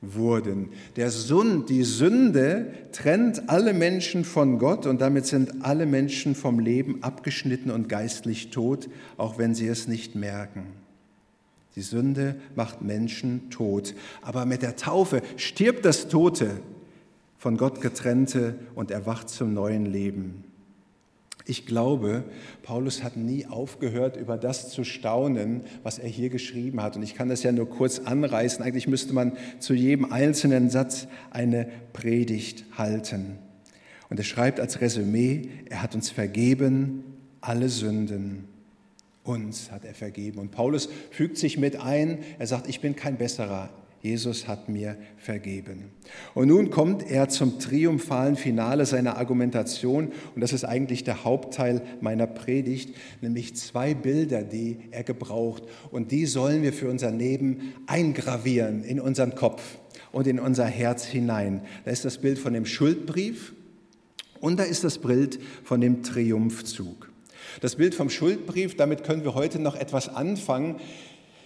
wurden. 0.00 0.70
Der 0.96 1.10
Sund, 1.10 1.68
die 1.68 1.84
Sünde 1.84 2.72
trennt 2.92 3.48
alle 3.48 3.74
Menschen 3.74 4.24
von 4.24 4.58
Gott 4.58 4.86
und 4.86 5.00
damit 5.00 5.26
sind 5.26 5.64
alle 5.64 5.86
Menschen 5.86 6.34
vom 6.34 6.58
Leben 6.58 7.02
abgeschnitten 7.02 7.70
und 7.70 7.88
geistlich 7.88 8.50
tot, 8.50 8.88
auch 9.16 9.38
wenn 9.38 9.54
sie 9.54 9.68
es 9.68 9.88
nicht 9.88 10.14
merken. 10.14 10.79
Die 11.76 11.82
Sünde 11.82 12.36
macht 12.54 12.82
Menschen 12.82 13.50
tot. 13.50 13.94
Aber 14.22 14.44
mit 14.44 14.62
der 14.62 14.76
Taufe 14.76 15.22
stirbt 15.36 15.84
das 15.84 16.08
Tote, 16.08 16.60
von 17.38 17.56
Gott 17.56 17.80
getrennte 17.80 18.56
und 18.74 18.90
erwacht 18.90 19.30
zum 19.30 19.54
neuen 19.54 19.86
Leben. 19.86 20.44
Ich 21.46 21.66
glaube, 21.66 22.24
Paulus 22.62 23.02
hat 23.02 23.16
nie 23.16 23.46
aufgehört, 23.46 24.16
über 24.16 24.36
das 24.36 24.70
zu 24.70 24.84
staunen, 24.84 25.62
was 25.82 25.98
er 25.98 26.08
hier 26.08 26.28
geschrieben 26.28 26.82
hat. 26.82 26.96
Und 26.96 27.02
ich 27.02 27.14
kann 27.14 27.28
das 27.28 27.42
ja 27.42 27.50
nur 27.50 27.68
kurz 27.68 27.98
anreißen. 27.98 28.62
Eigentlich 28.62 28.86
müsste 28.86 29.14
man 29.14 29.32
zu 29.58 29.72
jedem 29.74 30.12
einzelnen 30.12 30.70
Satz 30.70 31.08
eine 31.30 31.66
Predigt 31.92 32.66
halten. 32.76 33.38
Und 34.10 34.18
er 34.18 34.24
schreibt 34.24 34.60
als 34.60 34.80
Resümee, 34.80 35.48
er 35.70 35.82
hat 35.82 35.94
uns 35.94 36.10
vergeben 36.10 37.04
alle 37.40 37.68
Sünden. 37.68 38.44
Uns 39.24 39.70
hat 39.70 39.84
er 39.84 39.94
vergeben. 39.94 40.38
Und 40.38 40.50
Paulus 40.50 40.88
fügt 41.10 41.36
sich 41.36 41.58
mit 41.58 41.80
ein. 41.80 42.18
Er 42.38 42.46
sagt, 42.46 42.68
ich 42.68 42.80
bin 42.80 42.96
kein 42.96 43.16
besserer. 43.16 43.70
Jesus 44.02 44.48
hat 44.48 44.70
mir 44.70 44.96
vergeben. 45.18 45.90
Und 46.32 46.48
nun 46.48 46.70
kommt 46.70 47.08
er 47.10 47.28
zum 47.28 47.58
triumphalen 47.58 48.36
Finale 48.36 48.86
seiner 48.86 49.18
Argumentation 49.18 50.12
und 50.34 50.40
das 50.40 50.54
ist 50.54 50.64
eigentlich 50.64 51.04
der 51.04 51.24
Hauptteil 51.24 51.82
meiner 52.00 52.26
Predigt, 52.26 52.94
nämlich 53.20 53.56
zwei 53.56 53.92
Bilder, 53.92 54.42
die 54.42 54.78
er 54.90 55.04
gebraucht 55.04 55.64
und 55.90 56.12
die 56.12 56.24
sollen 56.24 56.62
wir 56.62 56.72
für 56.72 56.88
unser 56.88 57.10
Leben 57.10 57.74
eingravieren 57.86 58.84
in 58.84 59.00
unseren 59.00 59.34
Kopf 59.34 59.76
und 60.12 60.26
in 60.26 60.40
unser 60.40 60.64
Herz 60.64 61.04
hinein. 61.04 61.60
Da 61.84 61.90
ist 61.90 62.06
das 62.06 62.16
Bild 62.16 62.38
von 62.38 62.54
dem 62.54 62.64
Schuldbrief 62.64 63.52
und 64.40 64.58
da 64.58 64.62
ist 64.62 64.82
das 64.82 64.96
Bild 64.96 65.38
von 65.62 65.82
dem 65.82 66.02
Triumphzug. 66.02 67.09
Das 67.60 67.76
Bild 67.76 67.94
vom 67.94 68.10
Schuldbrief, 68.10 68.76
damit 68.76 69.04
können 69.04 69.24
wir 69.24 69.34
heute 69.34 69.58
noch 69.58 69.76
etwas 69.76 70.08
anfangen. 70.08 70.76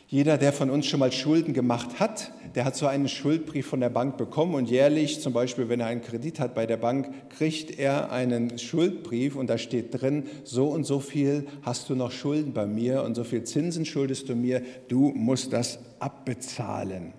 Jeder, 0.06 0.38
der 0.38 0.52
von 0.52 0.70
uns 0.70 0.86
schon 0.86 1.00
mal 1.00 1.10
Schulden 1.10 1.54
gemacht 1.54 1.98
hat, 1.98 2.30
der 2.54 2.64
hat 2.64 2.76
so 2.76 2.86
einen 2.86 3.08
Schuldbrief 3.08 3.66
von 3.66 3.80
der 3.80 3.88
Bank 3.88 4.16
bekommen 4.16 4.54
und 4.54 4.70
jährlich, 4.70 5.20
zum 5.20 5.32
Beispiel 5.32 5.68
wenn 5.68 5.80
er 5.80 5.86
einen 5.86 6.02
Kredit 6.02 6.38
hat 6.38 6.54
bei 6.54 6.66
der 6.66 6.76
Bank, 6.76 7.08
kriegt 7.30 7.78
er 7.78 8.12
einen 8.12 8.58
Schuldbrief 8.58 9.34
und 9.34 9.48
da 9.48 9.58
steht 9.58 10.00
drin, 10.00 10.24
so 10.44 10.68
und 10.68 10.84
so 10.84 11.00
viel 11.00 11.46
hast 11.62 11.88
du 11.88 11.96
noch 11.96 12.12
Schulden 12.12 12.52
bei 12.52 12.66
mir 12.66 13.02
und 13.02 13.14
so 13.14 13.24
viel 13.24 13.44
Zinsen 13.44 13.84
schuldest 13.84 14.28
du 14.28 14.36
mir, 14.36 14.62
du 14.88 15.10
musst 15.16 15.52
das 15.52 15.78
abbezahlen. 15.98 17.12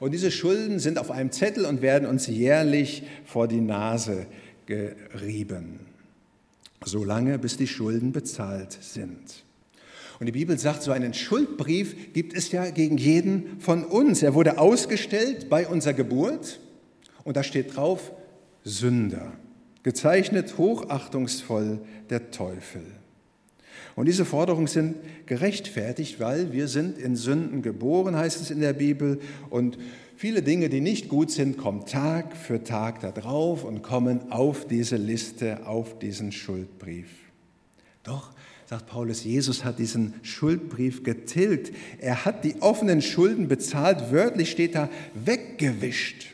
Und 0.00 0.12
diese 0.12 0.30
Schulden 0.30 0.78
sind 0.78 0.98
auf 0.98 1.10
einem 1.10 1.32
Zettel 1.32 1.66
und 1.66 1.82
werden 1.82 2.08
uns 2.08 2.28
jährlich 2.28 3.02
vor 3.24 3.48
die 3.48 3.60
Nase 3.60 4.26
gerieben, 4.64 5.80
solange 6.84 7.38
bis 7.38 7.56
die 7.56 7.66
Schulden 7.66 8.12
bezahlt 8.12 8.78
sind. 8.80 9.44
Und 10.18 10.26
die 10.26 10.32
Bibel 10.32 10.58
sagt, 10.58 10.82
so 10.82 10.90
einen 10.90 11.14
Schuldbrief 11.14 12.12
gibt 12.12 12.34
es 12.34 12.50
ja 12.50 12.70
gegen 12.70 12.98
jeden 12.98 13.60
von 13.60 13.84
uns. 13.84 14.22
Er 14.22 14.34
wurde 14.34 14.58
ausgestellt 14.58 15.48
bei 15.48 15.66
unserer 15.68 15.94
Geburt 15.94 16.58
und 17.24 17.36
da 17.36 17.42
steht 17.42 17.76
drauf 17.76 18.12
Sünder, 18.64 19.32
gezeichnet 19.82 20.58
hochachtungsvoll 20.58 21.80
der 22.10 22.30
Teufel. 22.30 22.82
Und 23.94 24.06
diese 24.06 24.24
Forderungen 24.24 24.66
sind 24.66 24.96
gerechtfertigt, 25.26 26.20
weil 26.20 26.52
wir 26.52 26.68
sind 26.68 26.98
in 26.98 27.16
Sünden 27.16 27.62
geboren, 27.62 28.16
heißt 28.16 28.40
es 28.40 28.50
in 28.50 28.60
der 28.60 28.72
Bibel. 28.72 29.20
Und 29.50 29.78
viele 30.18 30.42
Dinge, 30.42 30.68
die 30.68 30.80
nicht 30.80 31.08
gut 31.08 31.30
sind, 31.30 31.56
kommen 31.56 31.86
Tag 31.86 32.36
für 32.36 32.64
Tag 32.64 33.00
da 33.00 33.12
drauf 33.12 33.62
und 33.62 33.82
kommen 33.82 34.32
auf 34.32 34.66
diese 34.66 34.96
Liste, 34.96 35.64
auf 35.66 35.98
diesen 36.00 36.32
Schuldbrief. 36.32 37.08
Doch 38.02 38.32
sagt 38.66 38.86
Paulus, 38.86 39.22
Jesus 39.22 39.64
hat 39.64 39.78
diesen 39.78 40.14
Schuldbrief 40.22 41.04
getilgt. 41.04 41.72
Er 42.00 42.24
hat 42.24 42.44
die 42.44 42.60
offenen 42.60 43.00
Schulden 43.00 43.46
bezahlt. 43.46 44.10
Wörtlich 44.10 44.50
steht 44.50 44.74
da 44.74 44.90
weggewischt. 45.14 46.26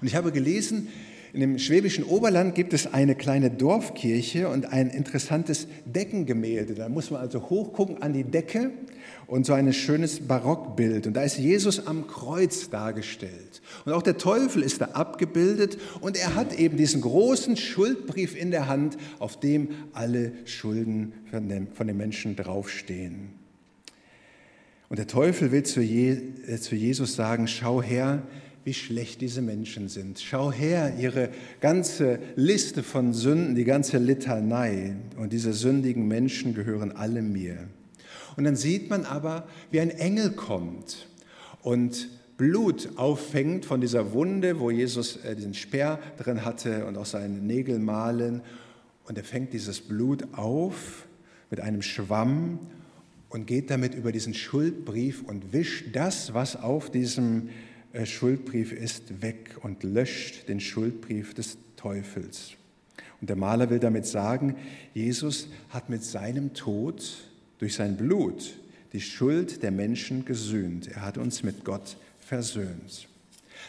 Und 0.00 0.08
ich 0.08 0.16
habe 0.16 0.32
gelesen, 0.32 0.88
in 1.32 1.40
dem 1.40 1.58
schwäbischen 1.58 2.04
Oberland 2.04 2.54
gibt 2.54 2.72
es 2.72 2.92
eine 2.92 3.14
kleine 3.14 3.50
Dorfkirche 3.50 4.48
und 4.48 4.72
ein 4.72 4.88
interessantes 4.88 5.66
Deckengemälde. 5.84 6.74
Da 6.74 6.88
muss 6.88 7.10
man 7.10 7.20
also 7.20 7.50
hochgucken 7.50 8.02
an 8.02 8.14
die 8.14 8.24
Decke 8.24 8.70
und 9.26 9.44
so 9.44 9.52
ein 9.52 9.72
schönes 9.72 10.20
Barockbild. 10.20 11.06
Und 11.06 11.14
da 11.14 11.22
ist 11.22 11.38
Jesus 11.38 11.86
am 11.86 12.06
Kreuz 12.06 12.70
dargestellt. 12.70 13.60
Und 13.84 13.92
auch 13.92 14.02
der 14.02 14.16
Teufel 14.16 14.62
ist 14.62 14.80
da 14.80 14.86
abgebildet 14.86 15.78
und 16.00 16.16
er 16.16 16.34
hat 16.34 16.58
eben 16.58 16.78
diesen 16.78 17.02
großen 17.02 17.56
Schuldbrief 17.56 18.34
in 18.34 18.50
der 18.50 18.68
Hand, 18.68 18.96
auf 19.18 19.38
dem 19.38 19.68
alle 19.92 20.32
Schulden 20.46 21.12
von 21.30 21.86
den 21.86 21.96
Menschen 21.96 22.36
draufstehen. 22.36 23.38
Und 24.88 24.98
der 24.98 25.06
Teufel 25.06 25.52
will 25.52 25.64
zu 25.64 25.82
äh, 25.82 26.56
Jesus 26.74 27.14
sagen, 27.14 27.46
schau 27.46 27.82
her, 27.82 28.22
wie 28.64 28.74
schlecht 28.74 29.20
diese 29.20 29.42
Menschen 29.42 29.88
sind. 29.88 30.20
Schau 30.20 30.52
her, 30.52 30.94
ihre 30.98 31.30
ganze 31.60 32.18
Liste 32.36 32.82
von 32.82 33.12
Sünden, 33.12 33.54
die 33.54 33.64
ganze 33.64 33.98
Litanei. 33.98 34.96
Und 35.16 35.32
diese 35.32 35.52
sündigen 35.52 36.06
Menschen 36.06 36.54
gehören 36.54 36.92
alle 36.92 37.22
mir. 37.22 37.68
Und 38.36 38.44
dann 38.44 38.56
sieht 38.56 38.90
man 38.90 39.04
aber, 39.04 39.48
wie 39.70 39.80
ein 39.80 39.90
Engel 39.90 40.30
kommt 40.30 41.08
und 41.62 42.08
Blut 42.36 42.90
auffängt 42.96 43.64
von 43.64 43.80
dieser 43.80 44.12
Wunde, 44.12 44.60
wo 44.60 44.70
Jesus 44.70 45.16
äh, 45.24 45.34
diesen 45.34 45.54
Speer 45.54 45.98
drin 46.18 46.44
hatte 46.44 46.86
und 46.86 46.96
auch 46.96 47.04
seine 47.04 47.34
Nägel 47.34 47.80
malen. 47.80 48.42
Und 49.04 49.18
er 49.18 49.24
fängt 49.24 49.52
dieses 49.52 49.80
Blut 49.80 50.22
auf 50.32 51.08
mit 51.50 51.60
einem 51.60 51.82
Schwamm 51.82 52.60
und 53.28 53.46
geht 53.46 53.70
damit 53.70 53.94
über 53.94 54.12
diesen 54.12 54.34
Schuldbrief 54.34 55.22
und 55.22 55.52
wischt 55.52 55.96
das, 55.96 56.32
was 56.32 56.54
auf 56.54 56.90
diesem 56.90 57.48
Schuldbrief 58.06 58.72
ist, 58.72 59.22
weg 59.22 59.56
und 59.62 59.82
löscht 59.82 60.48
den 60.48 60.60
Schuldbrief 60.60 61.34
des 61.34 61.58
Teufels. 61.76 62.52
Und 63.20 63.30
der 63.30 63.36
Maler 63.36 63.70
will 63.70 63.78
damit 63.78 64.06
sagen, 64.06 64.56
Jesus 64.94 65.48
hat 65.70 65.88
mit 65.88 66.04
seinem 66.04 66.54
Tod 66.54 67.18
durch 67.58 67.74
sein 67.74 67.96
Blut 67.96 68.54
die 68.92 69.00
Schuld 69.00 69.62
der 69.62 69.70
Menschen 69.70 70.24
gesühnt. 70.24 70.88
Er 70.88 71.02
hat 71.02 71.18
uns 71.18 71.42
mit 71.42 71.64
Gott 71.64 71.96
versöhnt. 72.18 73.08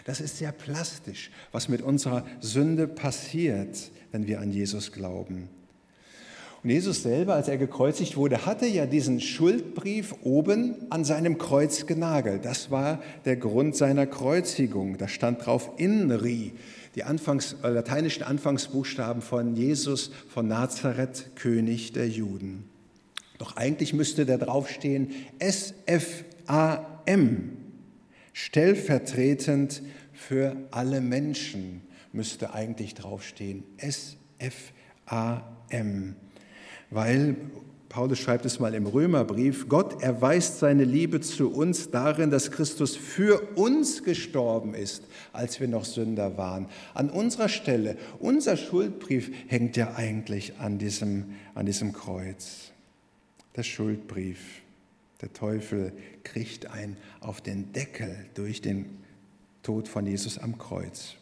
Das 0.05 0.21
ist 0.21 0.37
sehr 0.37 0.51
plastisch, 0.51 1.31
was 1.51 1.67
mit 1.67 1.81
unserer 1.81 2.25
Sünde 2.41 2.87
passiert, 2.87 3.91
wenn 4.11 4.27
wir 4.27 4.39
an 4.39 4.51
Jesus 4.51 4.91
glauben. 4.91 5.49
Und 6.61 6.71
Jesus 6.71 7.03
selber, 7.03 7.35
als 7.35 7.47
er 7.47 7.57
gekreuzigt 7.57 8.17
wurde, 8.17 8.45
hatte 8.45 8.65
ja 8.65 8.85
diesen 8.85 9.21
Schuldbrief 9.21 10.13
oben 10.23 10.75
an 10.89 11.05
seinem 11.05 11.37
Kreuz 11.37 11.85
genagelt. 11.85 12.43
Das 12.43 12.69
war 12.69 13.01
der 13.23 13.37
Grund 13.37 13.77
seiner 13.77 14.05
Kreuzigung. 14.05 14.97
Da 14.97 15.07
stand 15.07 15.45
drauf 15.45 15.71
Inri, 15.77 16.51
die 16.95 17.03
Anfangs, 17.05 17.55
äh, 17.63 17.69
lateinischen 17.69 18.23
Anfangsbuchstaben 18.23 19.21
von 19.21 19.55
Jesus 19.55 20.11
von 20.27 20.49
Nazareth, 20.49 21.35
König 21.35 21.93
der 21.93 22.09
Juden. 22.09 22.65
Doch 23.37 23.55
eigentlich 23.55 23.93
müsste 23.93 24.25
da 24.25 24.35
draufstehen 24.35 25.11
S-F-A-M, 25.39 26.17
stellvertretend 28.33 29.81
für 30.11 30.57
alle 30.71 30.99
Menschen 30.99 31.83
müsste 32.11 32.53
eigentlich 32.53 32.95
draufstehen 32.95 33.63
S-F-A-M, 33.77 34.15
weil 36.89 37.35
Paulus 37.89 38.19
schreibt 38.19 38.45
es 38.45 38.59
mal 38.59 38.75
im 38.75 38.85
Römerbrief, 38.85 39.67
Gott 39.67 40.03
erweist 40.03 40.59
seine 40.59 40.83
Liebe 40.83 41.21
zu 41.21 41.51
uns 41.51 41.89
darin, 41.89 42.29
dass 42.29 42.51
Christus 42.51 42.95
für 42.95 43.41
uns 43.57 44.03
gestorben 44.03 44.75
ist, 44.75 45.03
als 45.33 45.59
wir 45.59 45.67
noch 45.67 45.85
Sünder 45.85 46.37
waren. 46.37 46.67
An 46.93 47.09
unserer 47.09 47.49
Stelle, 47.49 47.97
unser 48.19 48.57
Schuldbrief 48.57 49.31
hängt 49.47 49.75
ja 49.75 49.95
eigentlich 49.95 50.59
an 50.59 50.77
diesem, 50.77 51.33
an 51.55 51.65
diesem 51.65 51.91
Kreuz. 51.91 52.71
Der 53.55 53.63
Schuldbrief. 53.63 54.61
Der 55.21 55.33
Teufel 55.33 55.91
kriegt 56.23 56.67
einen 56.67 56.95
auf 57.19 57.41
den 57.41 57.73
Deckel 57.73 58.15
durch 58.35 58.61
den 58.61 58.85
Tod 59.63 59.87
von 59.87 60.05
Jesus 60.05 60.37
am 60.37 60.57
Kreuz. 60.57 61.15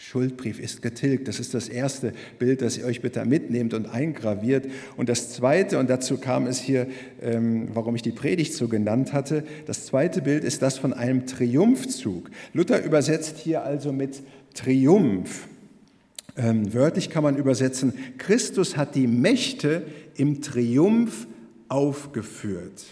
Schuldbrief 0.00 0.58
ist 0.58 0.80
getilgt. 0.80 1.28
Das 1.28 1.38
ist 1.38 1.52
das 1.52 1.68
erste 1.68 2.14
Bild, 2.38 2.62
das 2.62 2.78
ihr 2.78 2.86
euch 2.86 3.02
bitte 3.02 3.22
mitnehmt 3.26 3.74
und 3.74 3.84
eingraviert. 3.84 4.64
Und 4.96 5.10
das 5.10 5.30
zweite, 5.34 5.78
und 5.78 5.90
dazu 5.90 6.16
kam 6.16 6.46
es 6.46 6.58
hier, 6.58 6.86
ähm, 7.20 7.68
warum 7.74 7.94
ich 7.94 8.00
die 8.00 8.10
Predigt 8.10 8.54
so 8.54 8.66
genannt 8.66 9.12
hatte, 9.12 9.44
das 9.66 9.84
zweite 9.84 10.22
Bild 10.22 10.42
ist 10.42 10.62
das 10.62 10.78
von 10.78 10.94
einem 10.94 11.26
Triumphzug. 11.26 12.30
Luther 12.54 12.82
übersetzt 12.82 13.36
hier 13.36 13.62
also 13.62 13.92
mit 13.92 14.22
Triumph. 14.54 15.48
Ähm, 16.34 16.72
wörtlich 16.72 17.10
kann 17.10 17.22
man 17.22 17.36
übersetzen, 17.36 17.92
Christus 18.16 18.78
hat 18.78 18.94
die 18.94 19.06
Mächte 19.06 19.82
im 20.16 20.40
Triumph 20.40 21.26
aufgeführt. 21.68 22.86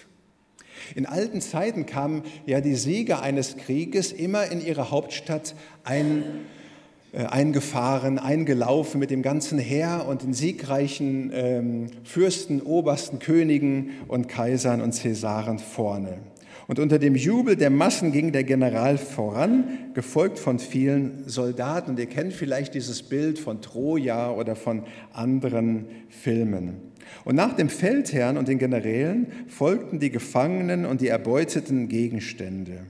In 0.94 1.06
alten 1.06 1.40
Zeiten 1.40 1.86
kamen 1.86 2.22
ja 2.44 2.60
die 2.60 2.74
Sieger 2.74 3.22
eines 3.22 3.56
Krieges 3.56 4.12
immer 4.12 4.52
in 4.52 4.64
ihre 4.64 4.90
Hauptstadt 4.90 5.54
ein 5.84 6.22
eingefahren, 7.12 8.18
eingelaufen 8.18 9.00
mit 9.00 9.10
dem 9.10 9.22
ganzen 9.22 9.58
Heer 9.58 10.06
und 10.08 10.22
den 10.22 10.34
siegreichen 10.34 11.30
ähm, 11.32 11.86
Fürsten, 12.04 12.60
Obersten, 12.60 13.18
Königen 13.18 13.90
und 14.08 14.28
Kaisern 14.28 14.80
und 14.80 14.92
Cäsaren 14.92 15.58
vorne. 15.58 16.18
Und 16.68 16.78
unter 16.78 16.98
dem 16.98 17.14
Jubel 17.14 17.56
der 17.56 17.70
Massen 17.70 18.12
ging 18.12 18.30
der 18.30 18.44
General 18.44 18.98
voran, 18.98 19.64
gefolgt 19.94 20.38
von 20.38 20.58
vielen 20.58 21.26
Soldaten. 21.26 21.92
Und 21.92 21.98
ihr 21.98 22.06
kennt 22.06 22.34
vielleicht 22.34 22.74
dieses 22.74 23.02
Bild 23.02 23.38
von 23.38 23.62
Troja 23.62 24.30
oder 24.30 24.54
von 24.54 24.82
anderen 25.14 25.86
Filmen. 26.10 26.74
Und 27.24 27.36
nach 27.36 27.54
dem 27.54 27.70
Feldherrn 27.70 28.36
und 28.36 28.48
den 28.48 28.58
Generälen 28.58 29.28
folgten 29.46 29.98
die 29.98 30.10
Gefangenen 30.10 30.84
und 30.84 31.00
die 31.00 31.08
erbeuteten 31.08 31.88
Gegenstände. 31.88 32.80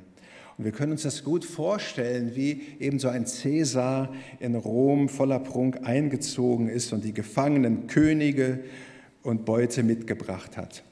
Und 0.59 0.65
wir 0.65 0.73
können 0.73 0.91
uns 0.91 1.03
das 1.03 1.23
gut 1.23 1.45
vorstellen, 1.45 2.33
wie 2.35 2.63
eben 2.81 2.99
so 2.99 3.07
ein 3.07 3.27
Cäsar 3.27 4.13
in 4.41 4.57
Rom 4.57 5.09
voller 5.09 5.39
Prunk 5.39 5.87
eingezogen 5.87 6.69
ist 6.69 6.93
und 6.93 7.05
die 7.05 7.15
gefangenen 7.15 7.87
Könige 7.87 8.59
und 9.23 9.45
Beute 9.45 9.85
mitgebracht 9.85 10.57
hat. 10.57 10.83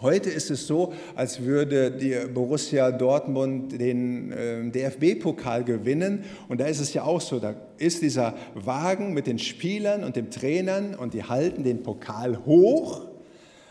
Heute 0.00 0.30
ist 0.30 0.50
es 0.50 0.68
so, 0.68 0.92
als 1.16 1.42
würde 1.42 1.90
die 1.90 2.14
Borussia 2.32 2.92
Dortmund 2.92 3.80
den 3.80 4.30
äh, 4.30 4.70
DFB-Pokal 4.70 5.64
gewinnen. 5.64 6.24
Und 6.48 6.60
da 6.60 6.66
ist 6.66 6.80
es 6.80 6.94
ja 6.94 7.02
auch 7.02 7.20
so, 7.20 7.40
da 7.40 7.54
ist 7.78 8.02
dieser 8.02 8.34
Wagen 8.54 9.12
mit 9.12 9.26
den 9.26 9.38
Spielern 9.40 10.04
und 10.04 10.14
den 10.14 10.30
Trainern 10.30 10.94
und 10.94 11.14
die 11.14 11.24
halten 11.24 11.64
den 11.64 11.82
Pokal 11.82 12.44
hoch 12.44 13.06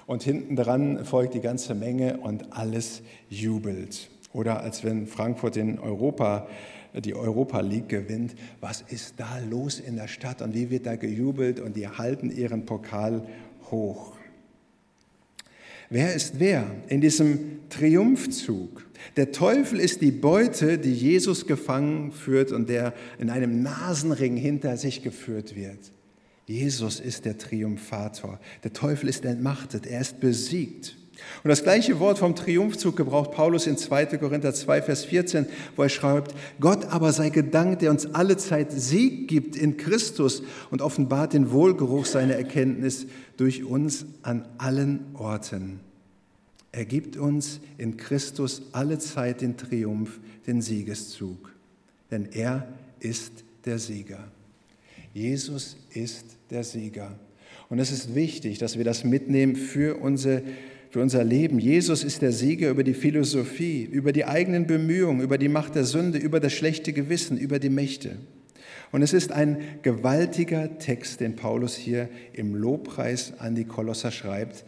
und 0.05 0.23
hinten 0.23 0.55
dran 0.55 1.05
folgt 1.05 1.33
die 1.33 1.41
ganze 1.41 1.75
Menge 1.75 2.17
und 2.17 2.51
alles 2.51 3.03
jubelt. 3.29 4.09
Oder 4.33 4.61
als 4.61 4.83
wenn 4.83 5.07
Frankfurt 5.07 5.55
den 5.55 5.79
Europa, 5.79 6.47
die 6.93 7.15
Europa 7.15 7.61
League 7.61 7.89
gewinnt. 7.89 8.35
Was 8.59 8.81
ist 8.81 9.15
da 9.17 9.39
los 9.49 9.79
in 9.79 9.95
der 9.95 10.07
Stadt 10.07 10.41
und 10.41 10.53
wie 10.53 10.69
wird 10.69 10.85
da 10.85 10.95
gejubelt 10.95 11.59
und 11.59 11.75
die 11.75 11.87
halten 11.87 12.29
ihren 12.29 12.65
Pokal 12.65 13.25
hoch. 13.71 14.13
Wer 15.89 16.13
ist 16.15 16.39
wer 16.39 16.65
in 16.87 17.01
diesem 17.01 17.59
Triumphzug? 17.69 18.85
Der 19.15 19.31
Teufel 19.31 19.79
ist 19.79 20.01
die 20.01 20.11
Beute, 20.11 20.77
die 20.77 20.93
Jesus 20.93 21.45
gefangen 21.45 22.11
führt 22.11 22.51
und 22.51 22.69
der 22.69 22.93
in 23.19 23.29
einem 23.29 23.61
Nasenring 23.61 24.37
hinter 24.37 24.77
sich 24.77 25.03
geführt 25.03 25.55
wird. 25.55 25.91
Jesus 26.45 26.99
ist 26.99 27.25
der 27.25 27.37
Triumphator. 27.37 28.39
Der 28.63 28.73
Teufel 28.73 29.07
ist 29.09 29.25
entmachtet, 29.25 29.85
er 29.85 30.01
ist 30.01 30.19
besiegt. 30.19 30.97
Und 31.43 31.49
das 31.49 31.63
gleiche 31.63 31.99
Wort 31.99 32.19
vom 32.19 32.35
Triumphzug 32.35 32.95
gebraucht 32.95 33.31
Paulus 33.31 33.67
in 33.67 33.77
2. 33.77 34.17
Korinther 34.17 34.53
2, 34.53 34.81
Vers 34.81 35.05
14, 35.05 35.45
wo 35.75 35.83
er 35.83 35.89
schreibt, 35.89 36.33
Gott 36.59 36.85
aber 36.85 37.11
sei 37.11 37.29
gedankt, 37.29 37.81
der 37.81 37.91
uns 37.91 38.07
alle 38.13 38.37
Zeit 38.37 38.71
Sieg 38.71 39.27
gibt 39.27 39.55
in 39.55 39.77
Christus 39.77 40.43
und 40.71 40.81
offenbart 40.81 41.33
den 41.33 41.51
Wohlgeruch 41.51 42.05
seiner 42.05 42.35
Erkenntnis 42.35 43.05
durch 43.37 43.63
uns 43.63 44.05
an 44.21 44.45
allen 44.57 45.05
Orten. 45.13 45.79
Er 46.71 46.85
gibt 46.85 47.17
uns 47.17 47.59
in 47.77 47.97
Christus 47.97 48.63
alle 48.71 48.97
Zeit 48.97 49.41
den 49.41 49.57
Triumph, 49.57 50.19
den 50.47 50.61
Siegeszug, 50.61 51.53
denn 52.09 52.29
er 52.31 52.67
ist 52.99 53.43
der 53.65 53.77
Sieger. 53.77 54.31
Jesus 55.13 55.77
ist 55.91 56.25
der 56.49 56.63
Sieger. 56.63 57.19
Und 57.69 57.79
es 57.79 57.91
ist 57.91 58.15
wichtig, 58.15 58.57
dass 58.57 58.77
wir 58.77 58.83
das 58.83 59.03
mitnehmen 59.03 59.55
für 59.55 59.97
unsere 60.01 60.41
für 60.93 61.01
unser 61.01 61.23
Leben. 61.23 61.57
Jesus 61.57 62.03
ist 62.03 62.21
der 62.21 62.31
Sieger 62.31 62.69
über 62.69 62.83
die 62.83 62.93
Philosophie, 62.93 63.81
über 63.81 64.11
die 64.11 64.25
eigenen 64.25 64.67
Bemühungen, 64.67 65.21
über 65.21 65.39
die 65.39 65.49
Macht 65.49 65.73
der 65.73 65.85
Sünde, 65.85 66.19
über 66.19 66.39
das 66.39 66.53
schlechte 66.53 66.93
Gewissen, 66.93 67.35
über 67.35 67.57
die 67.57 67.71
Mächte. 67.71 68.17
Und 68.91 69.01
es 69.01 69.11
ist 69.11 69.31
ein 69.31 69.57
gewaltiger 69.81 70.77
Text, 70.77 71.19
den 71.19 71.35
Paulus 71.35 71.75
hier 71.75 72.09
im 72.33 72.53
Lobpreis 72.53 73.33
an 73.39 73.55
die 73.55 73.65
Kolosser 73.65 74.11
schreibt. 74.11 74.65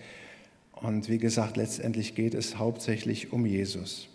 Und 0.72 1.10
wie 1.10 1.20
gesagt, 1.20 1.58
letztendlich 1.58 2.16
geht 2.16 2.34
es 2.34 2.58
hauptsächlich 2.58 3.32
um 3.32 3.46
Jesus. 3.46 4.10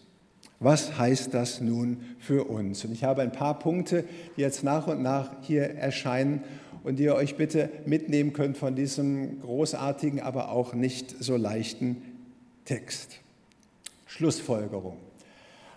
Was 0.58 0.98
heißt 0.98 1.32
das 1.32 1.60
nun 1.60 1.98
für 2.18 2.50
uns? 2.50 2.84
Und 2.84 2.90
ich 2.90 3.04
habe 3.04 3.22
ein 3.22 3.30
paar 3.30 3.60
Punkte, 3.60 4.04
die 4.36 4.40
jetzt 4.40 4.64
nach 4.64 4.88
und 4.88 5.00
nach 5.00 5.30
hier 5.42 5.76
erscheinen 5.76 6.42
und 6.84 6.98
die 6.98 7.04
ihr 7.04 7.14
euch 7.14 7.36
bitte 7.36 7.70
mitnehmen 7.86 8.32
könnt 8.32 8.56
von 8.56 8.74
diesem 8.74 9.40
großartigen, 9.40 10.20
aber 10.20 10.50
auch 10.50 10.74
nicht 10.74 11.14
so 11.22 11.36
leichten 11.36 12.02
Text. 12.64 13.20
Schlussfolgerung. 14.06 14.96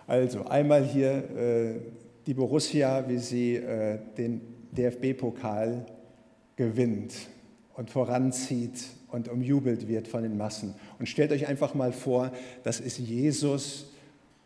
Also 0.06 0.44
einmal 0.46 0.84
hier 0.84 1.12
äh, 1.12 1.80
die 2.26 2.34
Borussia, 2.34 3.08
wie 3.08 3.18
sie 3.18 3.56
äh, 3.56 3.98
den 4.18 4.40
DFB-Pokal 4.72 5.86
gewinnt 6.56 7.14
und 7.74 7.90
voranzieht 7.90 8.84
und 9.10 9.28
umjubelt 9.28 9.88
wird 9.88 10.08
von 10.08 10.22
den 10.22 10.36
Massen. 10.36 10.74
Und 10.98 11.08
stellt 11.08 11.32
euch 11.32 11.46
einfach 11.46 11.74
mal 11.74 11.92
vor, 11.92 12.32
das 12.64 12.80
ist 12.80 12.98
Jesus 12.98 13.92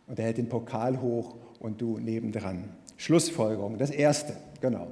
und 0.06 0.18
er 0.18 0.26
hält 0.26 0.38
den 0.38 0.48
Pokal 0.48 1.00
hoch 1.00 1.36
und 1.60 1.80
du 1.80 1.98
nebendran. 1.98 2.68
Schlussfolgerung, 2.96 3.78
das 3.78 3.90
erste, 3.90 4.36
genau. 4.60 4.88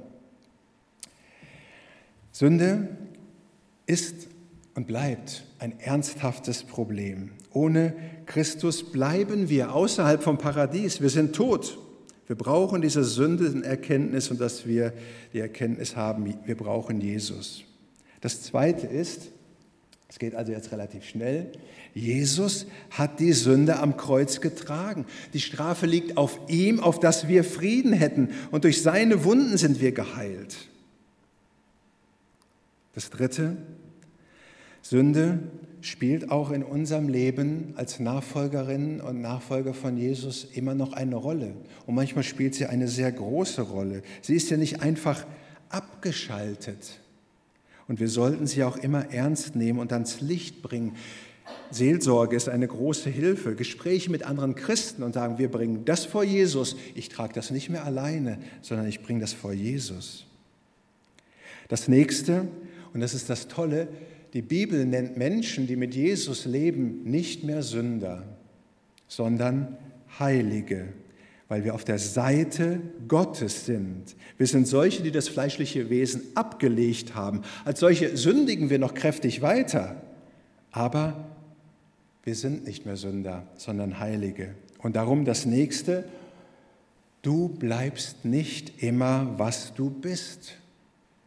Sünde 2.37 2.89
ist 3.87 4.27
und 4.75 4.85
bleibt 4.85 5.43
ein 5.57 5.79
ernsthaftes 5.79 6.61
Problem. 6.61 7.31
Ohne 7.51 7.95
Christus 8.27 8.91
bleiben 8.91 9.49
wir 9.49 9.73
außerhalb 9.73 10.21
vom 10.21 10.37
Paradies. 10.37 11.01
Wir 11.01 11.09
sind 11.09 11.35
tot. 11.35 11.79
Wir 12.27 12.35
brauchen 12.35 12.83
diese 12.83 13.03
Sündenerkenntnis 13.03 14.29
und 14.29 14.39
dass 14.39 14.67
wir 14.67 14.93
die 15.33 15.39
Erkenntnis 15.39 15.95
haben, 15.95 16.31
wir 16.45 16.55
brauchen 16.55 17.01
Jesus. 17.01 17.63
Das 18.21 18.43
Zweite 18.43 18.85
ist, 18.85 19.29
es 20.07 20.19
geht 20.19 20.35
also 20.35 20.51
jetzt 20.51 20.71
relativ 20.71 21.05
schnell, 21.05 21.51
Jesus 21.95 22.67
hat 22.91 23.19
die 23.19 23.33
Sünde 23.33 23.79
am 23.79 23.97
Kreuz 23.97 24.41
getragen. 24.41 25.07
Die 25.33 25.39
Strafe 25.39 25.87
liegt 25.87 26.17
auf 26.17 26.39
ihm, 26.49 26.81
auf 26.81 26.99
dass 26.99 27.27
wir 27.27 27.43
Frieden 27.43 27.93
hätten 27.93 28.29
und 28.51 28.63
durch 28.63 28.83
seine 28.83 29.23
Wunden 29.23 29.57
sind 29.57 29.81
wir 29.81 29.91
geheilt. 29.91 30.67
Das 32.97 33.11
Dritte, 33.11 33.55
Sünde 34.81 35.37
spielt 35.81 36.31
auch 36.31 36.49
in 36.49 36.63
unserem 36.63 37.09
Leben 37.09 37.75
als 37.75 37.99
Nachfolgerinnen 37.99 39.01
und 39.01 39.21
Nachfolger 39.21 39.75
von 39.75 39.97
Jesus 39.97 40.47
immer 40.55 40.73
noch 40.73 40.93
eine 40.93 41.15
Rolle. 41.15 41.53
Und 41.85 41.93
manchmal 41.93 42.23
spielt 42.23 42.55
sie 42.55 42.65
eine 42.65 42.87
sehr 42.87 43.11
große 43.11 43.61
Rolle. 43.61 44.01
Sie 44.23 44.33
ist 44.33 44.49
ja 44.49 44.57
nicht 44.57 44.81
einfach 44.81 45.27
abgeschaltet. 45.69 46.99
Und 47.87 47.99
wir 47.99 48.09
sollten 48.09 48.47
sie 48.47 48.63
auch 48.63 48.77
immer 48.77 49.11
ernst 49.11 49.55
nehmen 49.55 49.77
und 49.77 49.93
ans 49.93 50.19
Licht 50.21 50.63
bringen. 50.63 50.95
Seelsorge 51.69 52.35
ist 52.35 52.49
eine 52.49 52.67
große 52.67 53.11
Hilfe. 53.11 53.53
Gespräche 53.53 54.09
mit 54.09 54.23
anderen 54.23 54.55
Christen 54.55 55.03
und 55.03 55.13
sagen, 55.13 55.37
wir 55.37 55.51
bringen 55.51 55.85
das 55.85 56.03
vor 56.03 56.23
Jesus. 56.23 56.75
Ich 56.95 57.09
trage 57.09 57.35
das 57.35 57.51
nicht 57.51 57.69
mehr 57.69 57.85
alleine, 57.85 58.39
sondern 58.63 58.87
ich 58.87 59.03
bringe 59.03 59.19
das 59.19 59.33
vor 59.33 59.53
Jesus. 59.53 60.25
Das 61.67 61.87
nächste, 61.87 62.47
und 62.93 62.99
das 62.99 63.13
ist 63.13 63.29
das 63.29 63.47
Tolle, 63.47 63.87
die 64.33 64.41
Bibel 64.41 64.85
nennt 64.85 65.17
Menschen, 65.17 65.67
die 65.67 65.75
mit 65.75 65.95
Jesus 65.95 66.45
leben, 66.45 67.03
nicht 67.03 67.43
mehr 67.43 67.63
Sünder, 67.63 68.23
sondern 69.07 69.77
Heilige, 70.19 70.89
weil 71.47 71.63
wir 71.63 71.73
auf 71.73 71.85
der 71.85 71.97
Seite 71.97 72.81
Gottes 73.07 73.65
sind. 73.65 74.15
Wir 74.37 74.47
sind 74.47 74.67
solche, 74.67 75.01
die 75.01 75.11
das 75.11 75.29
fleischliche 75.29 75.89
Wesen 75.89 76.21
abgelegt 76.35 77.15
haben. 77.15 77.41
Als 77.63 77.79
solche 77.79 78.17
sündigen 78.17 78.69
wir 78.69 78.79
noch 78.79 78.93
kräftig 78.93 79.41
weiter, 79.41 80.01
Aber 80.71 81.25
wir 82.23 82.35
sind 82.35 82.65
nicht 82.65 82.85
mehr 82.85 82.97
Sünder, 82.97 83.47
sondern 83.55 83.99
Heilige. 83.99 84.53
Und 84.79 84.95
darum 84.95 85.25
das 85.25 85.45
nächste, 85.45 86.03
du 87.21 87.47
bleibst 87.47 88.25
nicht 88.25 88.83
immer, 88.83 89.33
was 89.37 89.73
du 89.73 89.89
bist. 89.89 90.57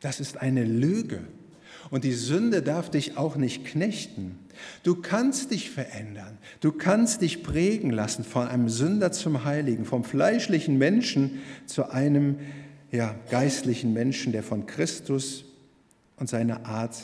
Das 0.01 0.21
ist 0.21 0.37
eine 0.37 0.65
Lüge. 0.65 1.23
Und 1.91 2.05
die 2.05 2.13
Sünde 2.13 2.63
darf 2.63 2.89
dich 2.91 3.17
auch 3.17 3.37
nicht 3.37 3.65
knechten. 3.65 4.39
Du 4.85 4.95
kannst 4.95 5.51
dich 5.51 5.71
verändern. 5.71 6.39
Du 6.61 6.71
kannst 6.73 7.23
dich 7.23 7.43
prägen 7.43 7.91
lassen 7.91 8.23
von 8.25 8.47
einem 8.47 8.69
Sünder 8.69 9.11
zum 9.11 9.45
Heiligen, 9.45 9.85
vom 9.85 10.05
fleischlichen 10.05 10.79
Menschen 10.79 11.41
zu 11.67 11.91
einem 11.91 12.39
ja, 12.93 13.15
geistlichen 13.31 13.93
Menschen, 13.93 14.33
der 14.33 14.43
von 14.43 14.67
Christus 14.67 15.45
und 16.17 16.29
seiner 16.29 16.67
Art 16.67 16.97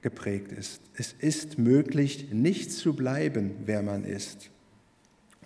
geprägt 0.00 0.52
ist. 0.52 0.80
Es 0.94 1.12
ist 1.18 1.58
möglich, 1.58 2.28
nicht 2.32 2.72
zu 2.72 2.94
bleiben, 2.94 3.52
wer 3.66 3.82
man 3.82 4.04
ist. 4.04 4.50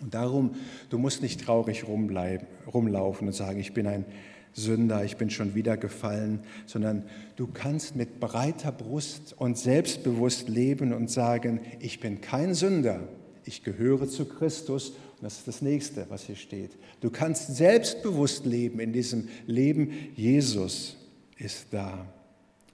Und 0.01 0.15
darum, 0.15 0.55
du 0.89 0.99
musst 0.99 1.23
nicht 1.23 1.45
traurig 1.45 1.85
rumlaufen 1.87 3.27
und 3.27 3.35
sagen, 3.35 3.59
ich 3.59 3.75
bin 3.75 3.87
ein 3.87 4.05
Sünder, 4.53 5.05
ich 5.05 5.17
bin 5.17 5.31
schon 5.31 5.55
wieder 5.55 5.77
gefallen, 5.77 6.41
sondern 6.67 7.05
du 7.37 7.47
kannst 7.47 7.97
mit 7.97 8.21
breiter 8.21 8.73
Brust 8.73 9.35
und 9.39 9.57
selbstbewusst 9.57 10.49
leben 10.49 10.93
und 10.93 11.11
sagen, 11.11 11.61
ich 11.79 12.01
bin 12.01 12.21
kein 12.21 12.55
Sünder, 12.55 13.09
ich 13.45 13.63
gehöre 13.63 14.09
zu 14.09 14.27
Christus 14.27 14.91
und 14.91 15.23
das 15.23 15.39
ist 15.39 15.49
das 15.49 15.63
nächste, 15.63 16.07
was 16.09 16.25
hier 16.25 16.37
steht. 16.37 16.73
Du 17.01 17.11
kannst 17.11 17.57
selbstbewusst 17.57 18.45
leben 18.47 18.81
in 18.81 18.93
diesem 18.93 19.29
Leben, 19.47 19.93
Jesus 20.15 20.97
ist 21.37 21.67
da. 21.71 22.07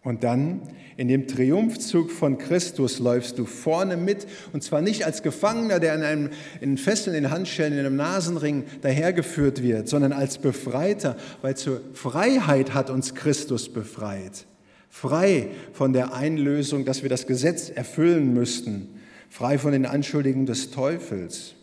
Und 0.07 0.23
dann 0.23 0.61
in 0.97 1.09
dem 1.09 1.27
Triumphzug 1.27 2.12
von 2.12 2.38
Christus 2.38 3.01
läufst 3.01 3.40
du 3.40 3.45
vorne 3.45 3.97
mit, 3.97 4.29
und 4.53 4.62
zwar 4.62 4.81
nicht 4.81 5.05
als 5.05 5.25
Gefangener, 5.25 5.81
der 5.81 5.97
in, 5.97 6.03
einem, 6.05 6.31
in 6.61 6.79
Fesseln, 6.79 7.16
in 7.16 7.33
Handschellen, 7.33 7.73
in 7.73 7.81
einem 7.81 7.97
Nasenring 7.97 8.62
dahergeführt 8.83 9.64
wird, 9.64 9.88
sondern 9.88 10.12
als 10.12 10.38
Befreiter, 10.38 11.16
weil 11.42 11.57
zur 11.57 11.81
Freiheit 11.92 12.73
hat 12.73 12.88
uns 12.88 13.16
Christus 13.16 13.69
befreit. 13.69 14.47
Frei 14.88 15.49
von 15.73 15.92
der 15.92 16.14
Einlösung, 16.14 16.85
dass 16.85 17.03
wir 17.03 17.11
das 17.11 17.27
Gesetz 17.27 17.69
erfüllen 17.69 18.33
müssten, 18.33 19.01
frei 19.29 19.59
von 19.59 19.73
den 19.73 19.87
Anschuldigungen 19.87 20.47
des 20.47 20.71
Teufels. 20.71 21.56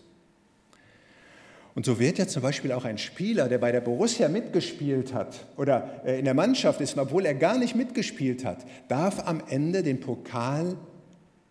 Und 1.75 1.85
so 1.85 1.99
wird 1.99 2.19
ja 2.19 2.27
zum 2.27 2.43
Beispiel 2.43 2.71
auch 2.71 2.85
ein 2.85 2.99
Spieler, 2.99 3.49
der 3.49 3.57
bei 3.57 3.71
der 3.71 3.81
Borussia 3.81 4.29
mitgespielt 4.29 5.13
hat 5.13 5.45
oder 5.57 6.01
äh, 6.05 6.19
in 6.19 6.25
der 6.25 6.35
Mannschaft 6.35 6.81
ist, 6.81 6.97
obwohl 6.97 7.25
er 7.25 7.33
gar 7.33 7.57
nicht 7.57 7.75
mitgespielt 7.75 8.45
hat, 8.45 8.65
darf 8.89 9.27
am 9.27 9.41
Ende 9.49 9.81
den 9.81 9.99
Pokal 9.99 10.77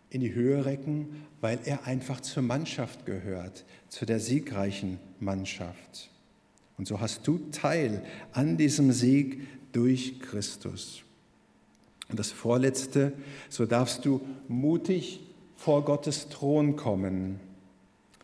in 0.09 0.21
die 0.21 0.33
Höhe 0.33 0.65
recken, 0.65 1.25
weil 1.41 1.59
er 1.65 1.85
einfach 1.85 2.21
zur 2.21 2.43
Mannschaft 2.43 3.05
gehört, 3.05 3.65
zu 3.89 4.05
der 4.05 4.19
siegreichen 4.19 4.99
Mannschaft. 5.19 6.09
Und 6.77 6.87
so 6.87 7.01
hast 7.01 7.27
du 7.27 7.39
Teil 7.51 8.01
an 8.31 8.55
diesem 8.55 8.93
Sieg 8.93 9.45
durch 9.73 10.19
Christus. 10.21 11.03
Und 12.09 12.17
das 12.17 12.31
Vorletzte, 12.31 13.11
so 13.49 13.65
darfst 13.65 14.05
du 14.05 14.21
mutig 14.47 15.19
vor 15.55 15.83
Gottes 15.83 16.29
Thron 16.29 16.75
kommen 16.75 17.39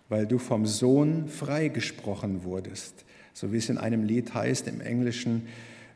weil 0.09 0.27
du 0.27 0.39
vom 0.39 0.65
Sohn 0.65 1.27
freigesprochen 1.27 2.43
wurdest. 2.43 3.05
So 3.33 3.53
wie 3.53 3.57
es 3.57 3.69
in 3.69 3.77
einem 3.77 4.03
Lied 4.03 4.33
heißt 4.33 4.67
im 4.67 4.81
Englischen, 4.81 5.47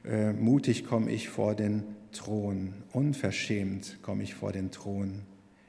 äh, 0.06 0.32
mutig 0.32 0.86
komme 0.86 1.12
ich 1.12 1.30
vor 1.30 1.56
den 1.56 1.84
Thron, 2.12 2.74
unverschämt 2.92 3.98
komme 4.02 4.24
ich 4.24 4.36
vor 4.36 4.52
den 4.52 4.72
Thron. 4.72 5.22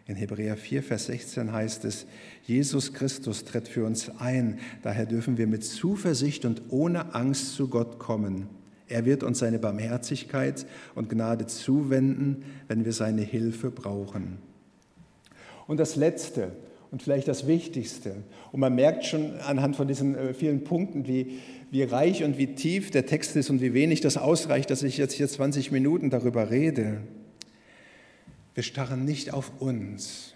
In 0.06 0.16
Hebräer 0.16 0.58
4, 0.58 0.82
Vers 0.82 1.06
16 1.06 1.52
heißt 1.52 1.86
es, 1.86 2.06
Jesus 2.42 2.92
Christus 2.92 3.44
tritt 3.44 3.68
für 3.68 3.86
uns 3.86 4.10
ein, 4.18 4.58
daher 4.82 5.06
dürfen 5.06 5.38
wir 5.38 5.46
mit 5.46 5.64
Zuversicht 5.64 6.44
und 6.44 6.60
ohne 6.68 7.14
Angst 7.14 7.54
zu 7.54 7.68
Gott 7.68 7.98
kommen. 7.98 8.48
Er 8.86 9.06
wird 9.06 9.22
uns 9.22 9.38
seine 9.38 9.58
Barmherzigkeit 9.58 10.66
und 10.94 11.08
Gnade 11.08 11.46
zuwenden, 11.46 12.44
wenn 12.68 12.84
wir 12.84 12.92
seine 12.92 13.22
Hilfe 13.22 13.70
brauchen. 13.70 14.38
Und 15.66 15.80
das 15.80 15.96
Letzte, 15.96 16.52
und 16.90 17.02
vielleicht 17.02 17.28
das 17.28 17.46
Wichtigste. 17.46 18.16
Und 18.52 18.60
man 18.60 18.74
merkt 18.74 19.04
schon 19.04 19.38
anhand 19.40 19.76
von 19.76 19.88
diesen 19.88 20.14
äh, 20.14 20.34
vielen 20.34 20.64
Punkten, 20.64 21.06
wie, 21.06 21.38
wie 21.70 21.82
reich 21.82 22.24
und 22.24 22.38
wie 22.38 22.54
tief 22.54 22.90
der 22.90 23.06
Text 23.06 23.36
ist 23.36 23.50
und 23.50 23.60
wie 23.60 23.74
wenig 23.74 24.00
das 24.00 24.16
ausreicht, 24.16 24.70
dass 24.70 24.82
ich 24.82 24.96
jetzt 24.96 25.14
hier 25.14 25.28
20 25.28 25.72
Minuten 25.72 26.10
darüber 26.10 26.50
rede. 26.50 27.00
Wir 28.54 28.62
starren 28.62 29.04
nicht 29.04 29.32
auf 29.32 29.50
uns, 29.60 30.34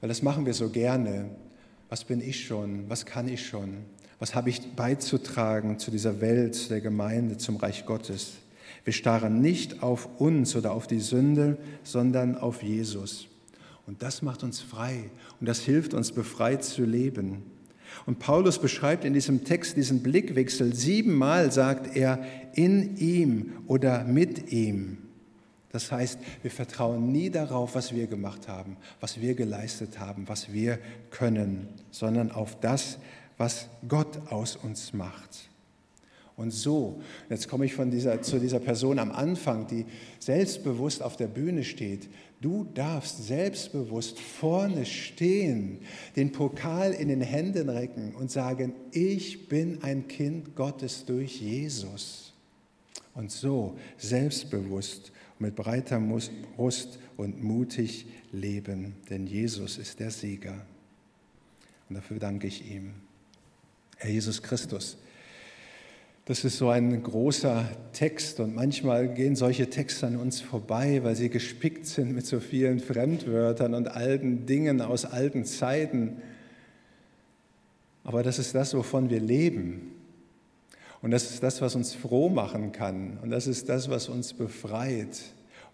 weil 0.00 0.08
das 0.08 0.22
machen 0.22 0.46
wir 0.46 0.54
so 0.54 0.70
gerne. 0.70 1.30
Was 1.90 2.04
bin 2.04 2.22
ich 2.22 2.46
schon? 2.46 2.88
Was 2.88 3.04
kann 3.04 3.28
ich 3.28 3.46
schon? 3.46 3.84
Was 4.18 4.34
habe 4.34 4.48
ich 4.48 4.74
beizutragen 4.76 5.78
zu 5.78 5.90
dieser 5.90 6.20
Welt, 6.20 6.54
zu 6.54 6.68
der 6.68 6.80
Gemeinde, 6.80 7.36
zum 7.36 7.56
Reich 7.56 7.84
Gottes? 7.84 8.34
Wir 8.84 8.92
starren 8.92 9.40
nicht 9.40 9.82
auf 9.82 10.08
uns 10.18 10.56
oder 10.56 10.72
auf 10.72 10.86
die 10.86 11.00
Sünde, 11.00 11.58
sondern 11.82 12.36
auf 12.36 12.62
Jesus. 12.62 13.28
Und 13.86 14.02
das 14.02 14.22
macht 14.22 14.42
uns 14.42 14.60
frei 14.60 15.10
und 15.40 15.48
das 15.48 15.60
hilft 15.60 15.94
uns, 15.94 16.12
befreit 16.12 16.64
zu 16.64 16.84
leben. 16.84 17.42
Und 18.06 18.18
Paulus 18.18 18.58
beschreibt 18.58 19.04
in 19.04 19.12
diesem 19.12 19.44
Text 19.44 19.76
diesen 19.76 20.02
Blickwechsel. 20.02 20.74
Siebenmal 20.74 21.52
sagt 21.52 21.96
er 21.96 22.24
in 22.54 22.96
ihm 22.96 23.52
oder 23.66 24.04
mit 24.04 24.50
ihm. 24.50 24.98
Das 25.70 25.90
heißt, 25.90 26.18
wir 26.42 26.50
vertrauen 26.50 27.10
nie 27.10 27.30
darauf, 27.30 27.74
was 27.74 27.94
wir 27.94 28.06
gemacht 28.06 28.46
haben, 28.46 28.76
was 29.00 29.20
wir 29.20 29.34
geleistet 29.34 29.98
haben, 29.98 30.28
was 30.28 30.52
wir 30.52 30.78
können, 31.10 31.68
sondern 31.90 32.30
auf 32.30 32.60
das, 32.60 32.98
was 33.38 33.68
Gott 33.88 34.30
aus 34.30 34.56
uns 34.56 34.92
macht. 34.92 35.51
Und 36.36 36.50
so, 36.50 37.00
jetzt 37.28 37.48
komme 37.48 37.66
ich 37.66 37.74
von 37.74 37.90
dieser, 37.90 38.22
zu 38.22 38.38
dieser 38.38 38.58
Person 38.58 38.98
am 38.98 39.12
Anfang, 39.12 39.66
die 39.66 39.84
selbstbewusst 40.18 41.02
auf 41.02 41.16
der 41.16 41.28
Bühne 41.28 41.62
steht, 41.62 42.08
Du 42.42 42.64
darfst 42.74 43.24
selbstbewusst 43.24 44.18
vorne 44.18 44.84
stehen, 44.84 45.78
den 46.16 46.32
Pokal 46.32 46.92
in 46.92 47.06
den 47.06 47.20
Händen 47.20 47.68
recken 47.68 48.16
und 48.16 48.32
sagen, 48.32 48.74
ich 48.90 49.48
bin 49.48 49.80
ein 49.84 50.08
Kind 50.08 50.56
Gottes 50.56 51.04
durch 51.04 51.40
Jesus. 51.40 52.32
Und 53.14 53.30
so 53.30 53.78
selbstbewusst 53.96 55.12
mit 55.38 55.54
breiter 55.54 56.00
Brust 56.00 56.98
und 57.16 57.44
mutig 57.44 58.06
leben, 58.32 58.96
denn 59.08 59.28
Jesus 59.28 59.78
ist 59.78 60.00
der 60.00 60.10
Sieger. 60.10 60.66
Und 61.88 61.94
dafür 61.94 62.18
danke 62.18 62.48
ich 62.48 62.68
ihm. 62.68 62.94
Herr 63.98 64.10
Jesus 64.10 64.42
Christus, 64.42 64.96
das 66.24 66.44
ist 66.44 66.58
so 66.58 66.68
ein 66.68 67.02
großer 67.02 67.68
Text 67.92 68.38
und 68.38 68.54
manchmal 68.54 69.12
gehen 69.12 69.34
solche 69.34 69.68
Texte 69.70 70.06
an 70.06 70.16
uns 70.16 70.40
vorbei, 70.40 71.00
weil 71.02 71.16
sie 71.16 71.28
gespickt 71.28 71.86
sind 71.86 72.14
mit 72.14 72.26
so 72.26 72.38
vielen 72.38 72.78
Fremdwörtern 72.78 73.74
und 73.74 73.88
alten 73.88 74.46
Dingen 74.46 74.80
aus 74.80 75.04
alten 75.04 75.44
Zeiten. 75.44 76.22
Aber 78.04 78.22
das 78.22 78.38
ist 78.38 78.54
das, 78.54 78.72
wovon 78.74 79.10
wir 79.10 79.18
leben. 79.18 79.92
Und 81.00 81.10
das 81.10 81.28
ist 81.28 81.42
das, 81.42 81.60
was 81.60 81.74
uns 81.74 81.92
froh 81.92 82.28
machen 82.28 82.70
kann. 82.70 83.18
Und 83.20 83.30
das 83.30 83.48
ist 83.48 83.68
das, 83.68 83.90
was 83.90 84.08
uns 84.08 84.32
befreit 84.32 85.20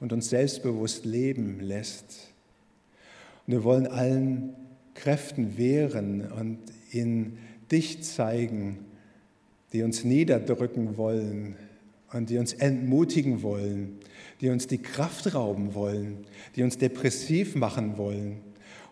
und 0.01 0.15
uns 0.15 0.31
selbstbewusst 0.31 1.05
leben 1.05 1.61
lässt. 1.61 2.33
Und 3.47 3.53
wir 3.53 3.65
wollen 3.65 3.87
allen 3.87 4.55
Kräften 4.95 5.59
wehren 5.59 6.33
und 6.33 6.59
in 6.91 7.37
dich 7.71 8.03
zeigen 8.03 8.88
die 9.73 9.83
uns 9.83 10.05
niederdrücken 10.05 10.97
wollen 10.97 11.57
und 12.13 12.31
die 12.31 12.39
uns 12.39 12.55
entmutigen 12.55 13.43
wollen, 13.43 13.99
die 14.41 14.49
uns 14.49 14.67
die 14.67 14.79
Kraft 14.79 15.35
rauben 15.35 15.75
wollen, 15.75 16.25
die 16.57 16.63
uns 16.63 16.79
depressiv 16.79 17.55
machen 17.55 17.99
wollen 17.99 18.41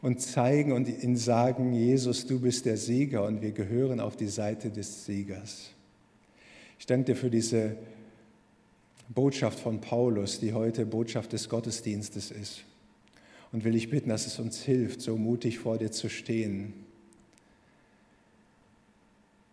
und 0.03 0.21
zeigen 0.21 0.73
und 0.73 0.89
ihnen 1.03 1.17
sagen, 1.17 1.73
Jesus, 1.73 2.27
du 2.27 2.41
bist 2.41 2.67
der 2.67 2.77
Sieger 2.77 3.25
und 3.25 3.41
wir 3.43 3.53
gehören 3.53 4.01
auf 4.01 4.17
die 4.17 4.29
Seite 4.29 4.71
des 4.71 5.07
Siegers. 5.07 5.71
Ich 6.79 6.87
danke 6.87 7.13
dir 7.13 7.17
für 7.17 7.31
diese 7.31 7.77
Botschaft 9.09 9.61
von 9.61 9.81
Paulus, 9.81 10.41
die 10.41 10.53
heute 10.53 10.85
Botschaft 10.85 11.33
des 11.33 11.49
Gottesdienstes 11.49 12.31
ist. 12.31 12.65
Und 13.53 13.65
will 13.65 13.77
ich 13.77 13.89
bitten, 13.89 14.11
dass 14.11 14.27
es 14.27 14.39
uns 14.39 14.61
hilft, 14.63 15.01
so 15.01 15.17
mutig 15.17 15.59
vor 15.59 15.79
dir 15.79 15.91
zu 15.91 16.11
stehen 16.11 16.75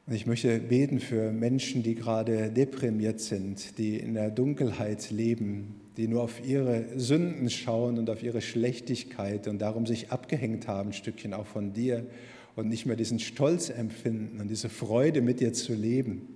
und 0.06 0.14
ich 0.14 0.26
möchte 0.26 0.60
beten 0.60 1.00
für 1.00 1.32
Menschen, 1.32 1.82
die 1.82 1.96
gerade 1.96 2.52
deprimiert 2.52 3.22
sind, 3.22 3.78
die 3.78 3.98
in 3.98 4.16
der 4.16 4.32
Dunkelheit 4.32 5.12
leben, 5.12 5.80
die 5.96 6.08
nur 6.08 6.24
auf 6.24 6.46
ihre 6.46 7.00
Sünden 7.00 7.50
schauen 7.50 7.98
und 7.98 8.10
auf 8.10 8.22
ihre 8.22 8.42
Schlechtigkeit 8.42 9.48
und 9.48 9.60
darum 9.60 9.86
sich 9.86 10.12
abgehängt 10.12 10.68
haben, 10.68 10.90
ein 10.90 10.94
Stückchen 10.94 11.34
auch 11.34 11.46
von 11.46 11.72
dir 11.72 12.06
und 12.56 12.68
nicht 12.68 12.86
mehr 12.86 12.98
diesen 12.98 13.20
Stolz 13.20 13.70
empfinden 13.70 14.42
und 14.42 14.50
diese 14.50 14.70
Freude 14.70 15.22
mit 15.22 15.40
dir 15.40 15.54
zu 15.54 15.74
leben, 15.74 16.28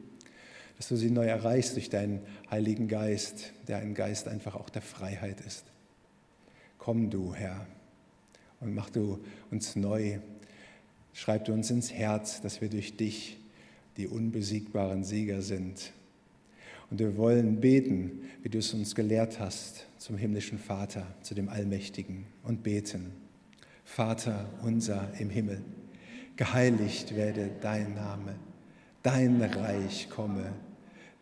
dass 0.78 0.88
du 0.88 0.96
sie 0.96 1.12
neu 1.12 1.26
erreichst 1.26 1.76
durch 1.76 1.90
deinen 1.90 2.22
Heiligen 2.50 2.88
Geist, 2.88 3.52
der 3.68 3.80
ein 3.80 3.94
Geist 3.94 4.30
einfach 4.30 4.56
auch 4.56 4.70
der 4.70 4.82
Freiheit 4.82 5.42
ist. 5.42 5.66
Komm 6.78 7.10
du, 7.10 7.34
Herr, 7.34 7.68
und 8.62 8.74
mach 8.74 8.90
du 8.90 9.20
uns 9.52 9.76
neu. 9.76 10.20
Schreib 11.14 11.46
du 11.46 11.54
uns 11.54 11.70
ins 11.70 11.92
Herz, 11.92 12.42
dass 12.42 12.62
wir 12.62 12.70
durch 12.70 12.96
dich 12.96 13.38
die 13.98 14.08
unbesiegbaren 14.08 15.04
Sieger 15.04 15.42
sind. 15.42 15.92
Und 16.90 17.00
wir 17.00 17.18
wollen 17.18 17.60
beten, 17.60 18.22
wie 18.44 18.50
du 18.50 18.60
es 18.60 18.74
uns 18.74 18.96
gelehrt 18.96 19.40
hast, 19.40 19.88
zum 19.98 20.18
himmlischen 20.18 20.58
Vater, 20.58 21.06
zu 21.22 21.36
dem 21.36 21.50
Allmächtigen 21.50 22.26
und 22.44 22.64
beten. 22.64 23.12
Vater 23.84 24.50
unser 24.64 25.12
im 25.20 25.30
Himmel, 25.30 25.62
geheiligt 26.36 27.16
werde 27.16 27.50
dein 27.62 27.96
Name, 27.96 28.36
dein 29.04 29.42
Reich 29.42 30.10
komme, 30.10 30.54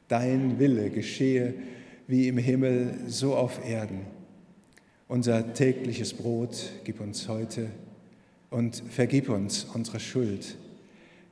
dein 0.07 0.59
Wille 0.59 0.89
geschehe 0.89 1.53
wie 2.07 2.27
im 2.27 2.37
Himmel, 2.37 2.93
so 3.07 3.35
auf 3.35 3.67
Erden. 3.67 4.01
Unser 5.07 5.53
tägliches 5.53 6.13
Brot 6.13 6.71
gib 6.83 6.99
uns 6.99 7.27
heute 7.27 7.69
und 8.49 8.83
vergib 8.89 9.29
uns 9.29 9.65
unsere 9.65 9.99
Schuld, 9.99 10.57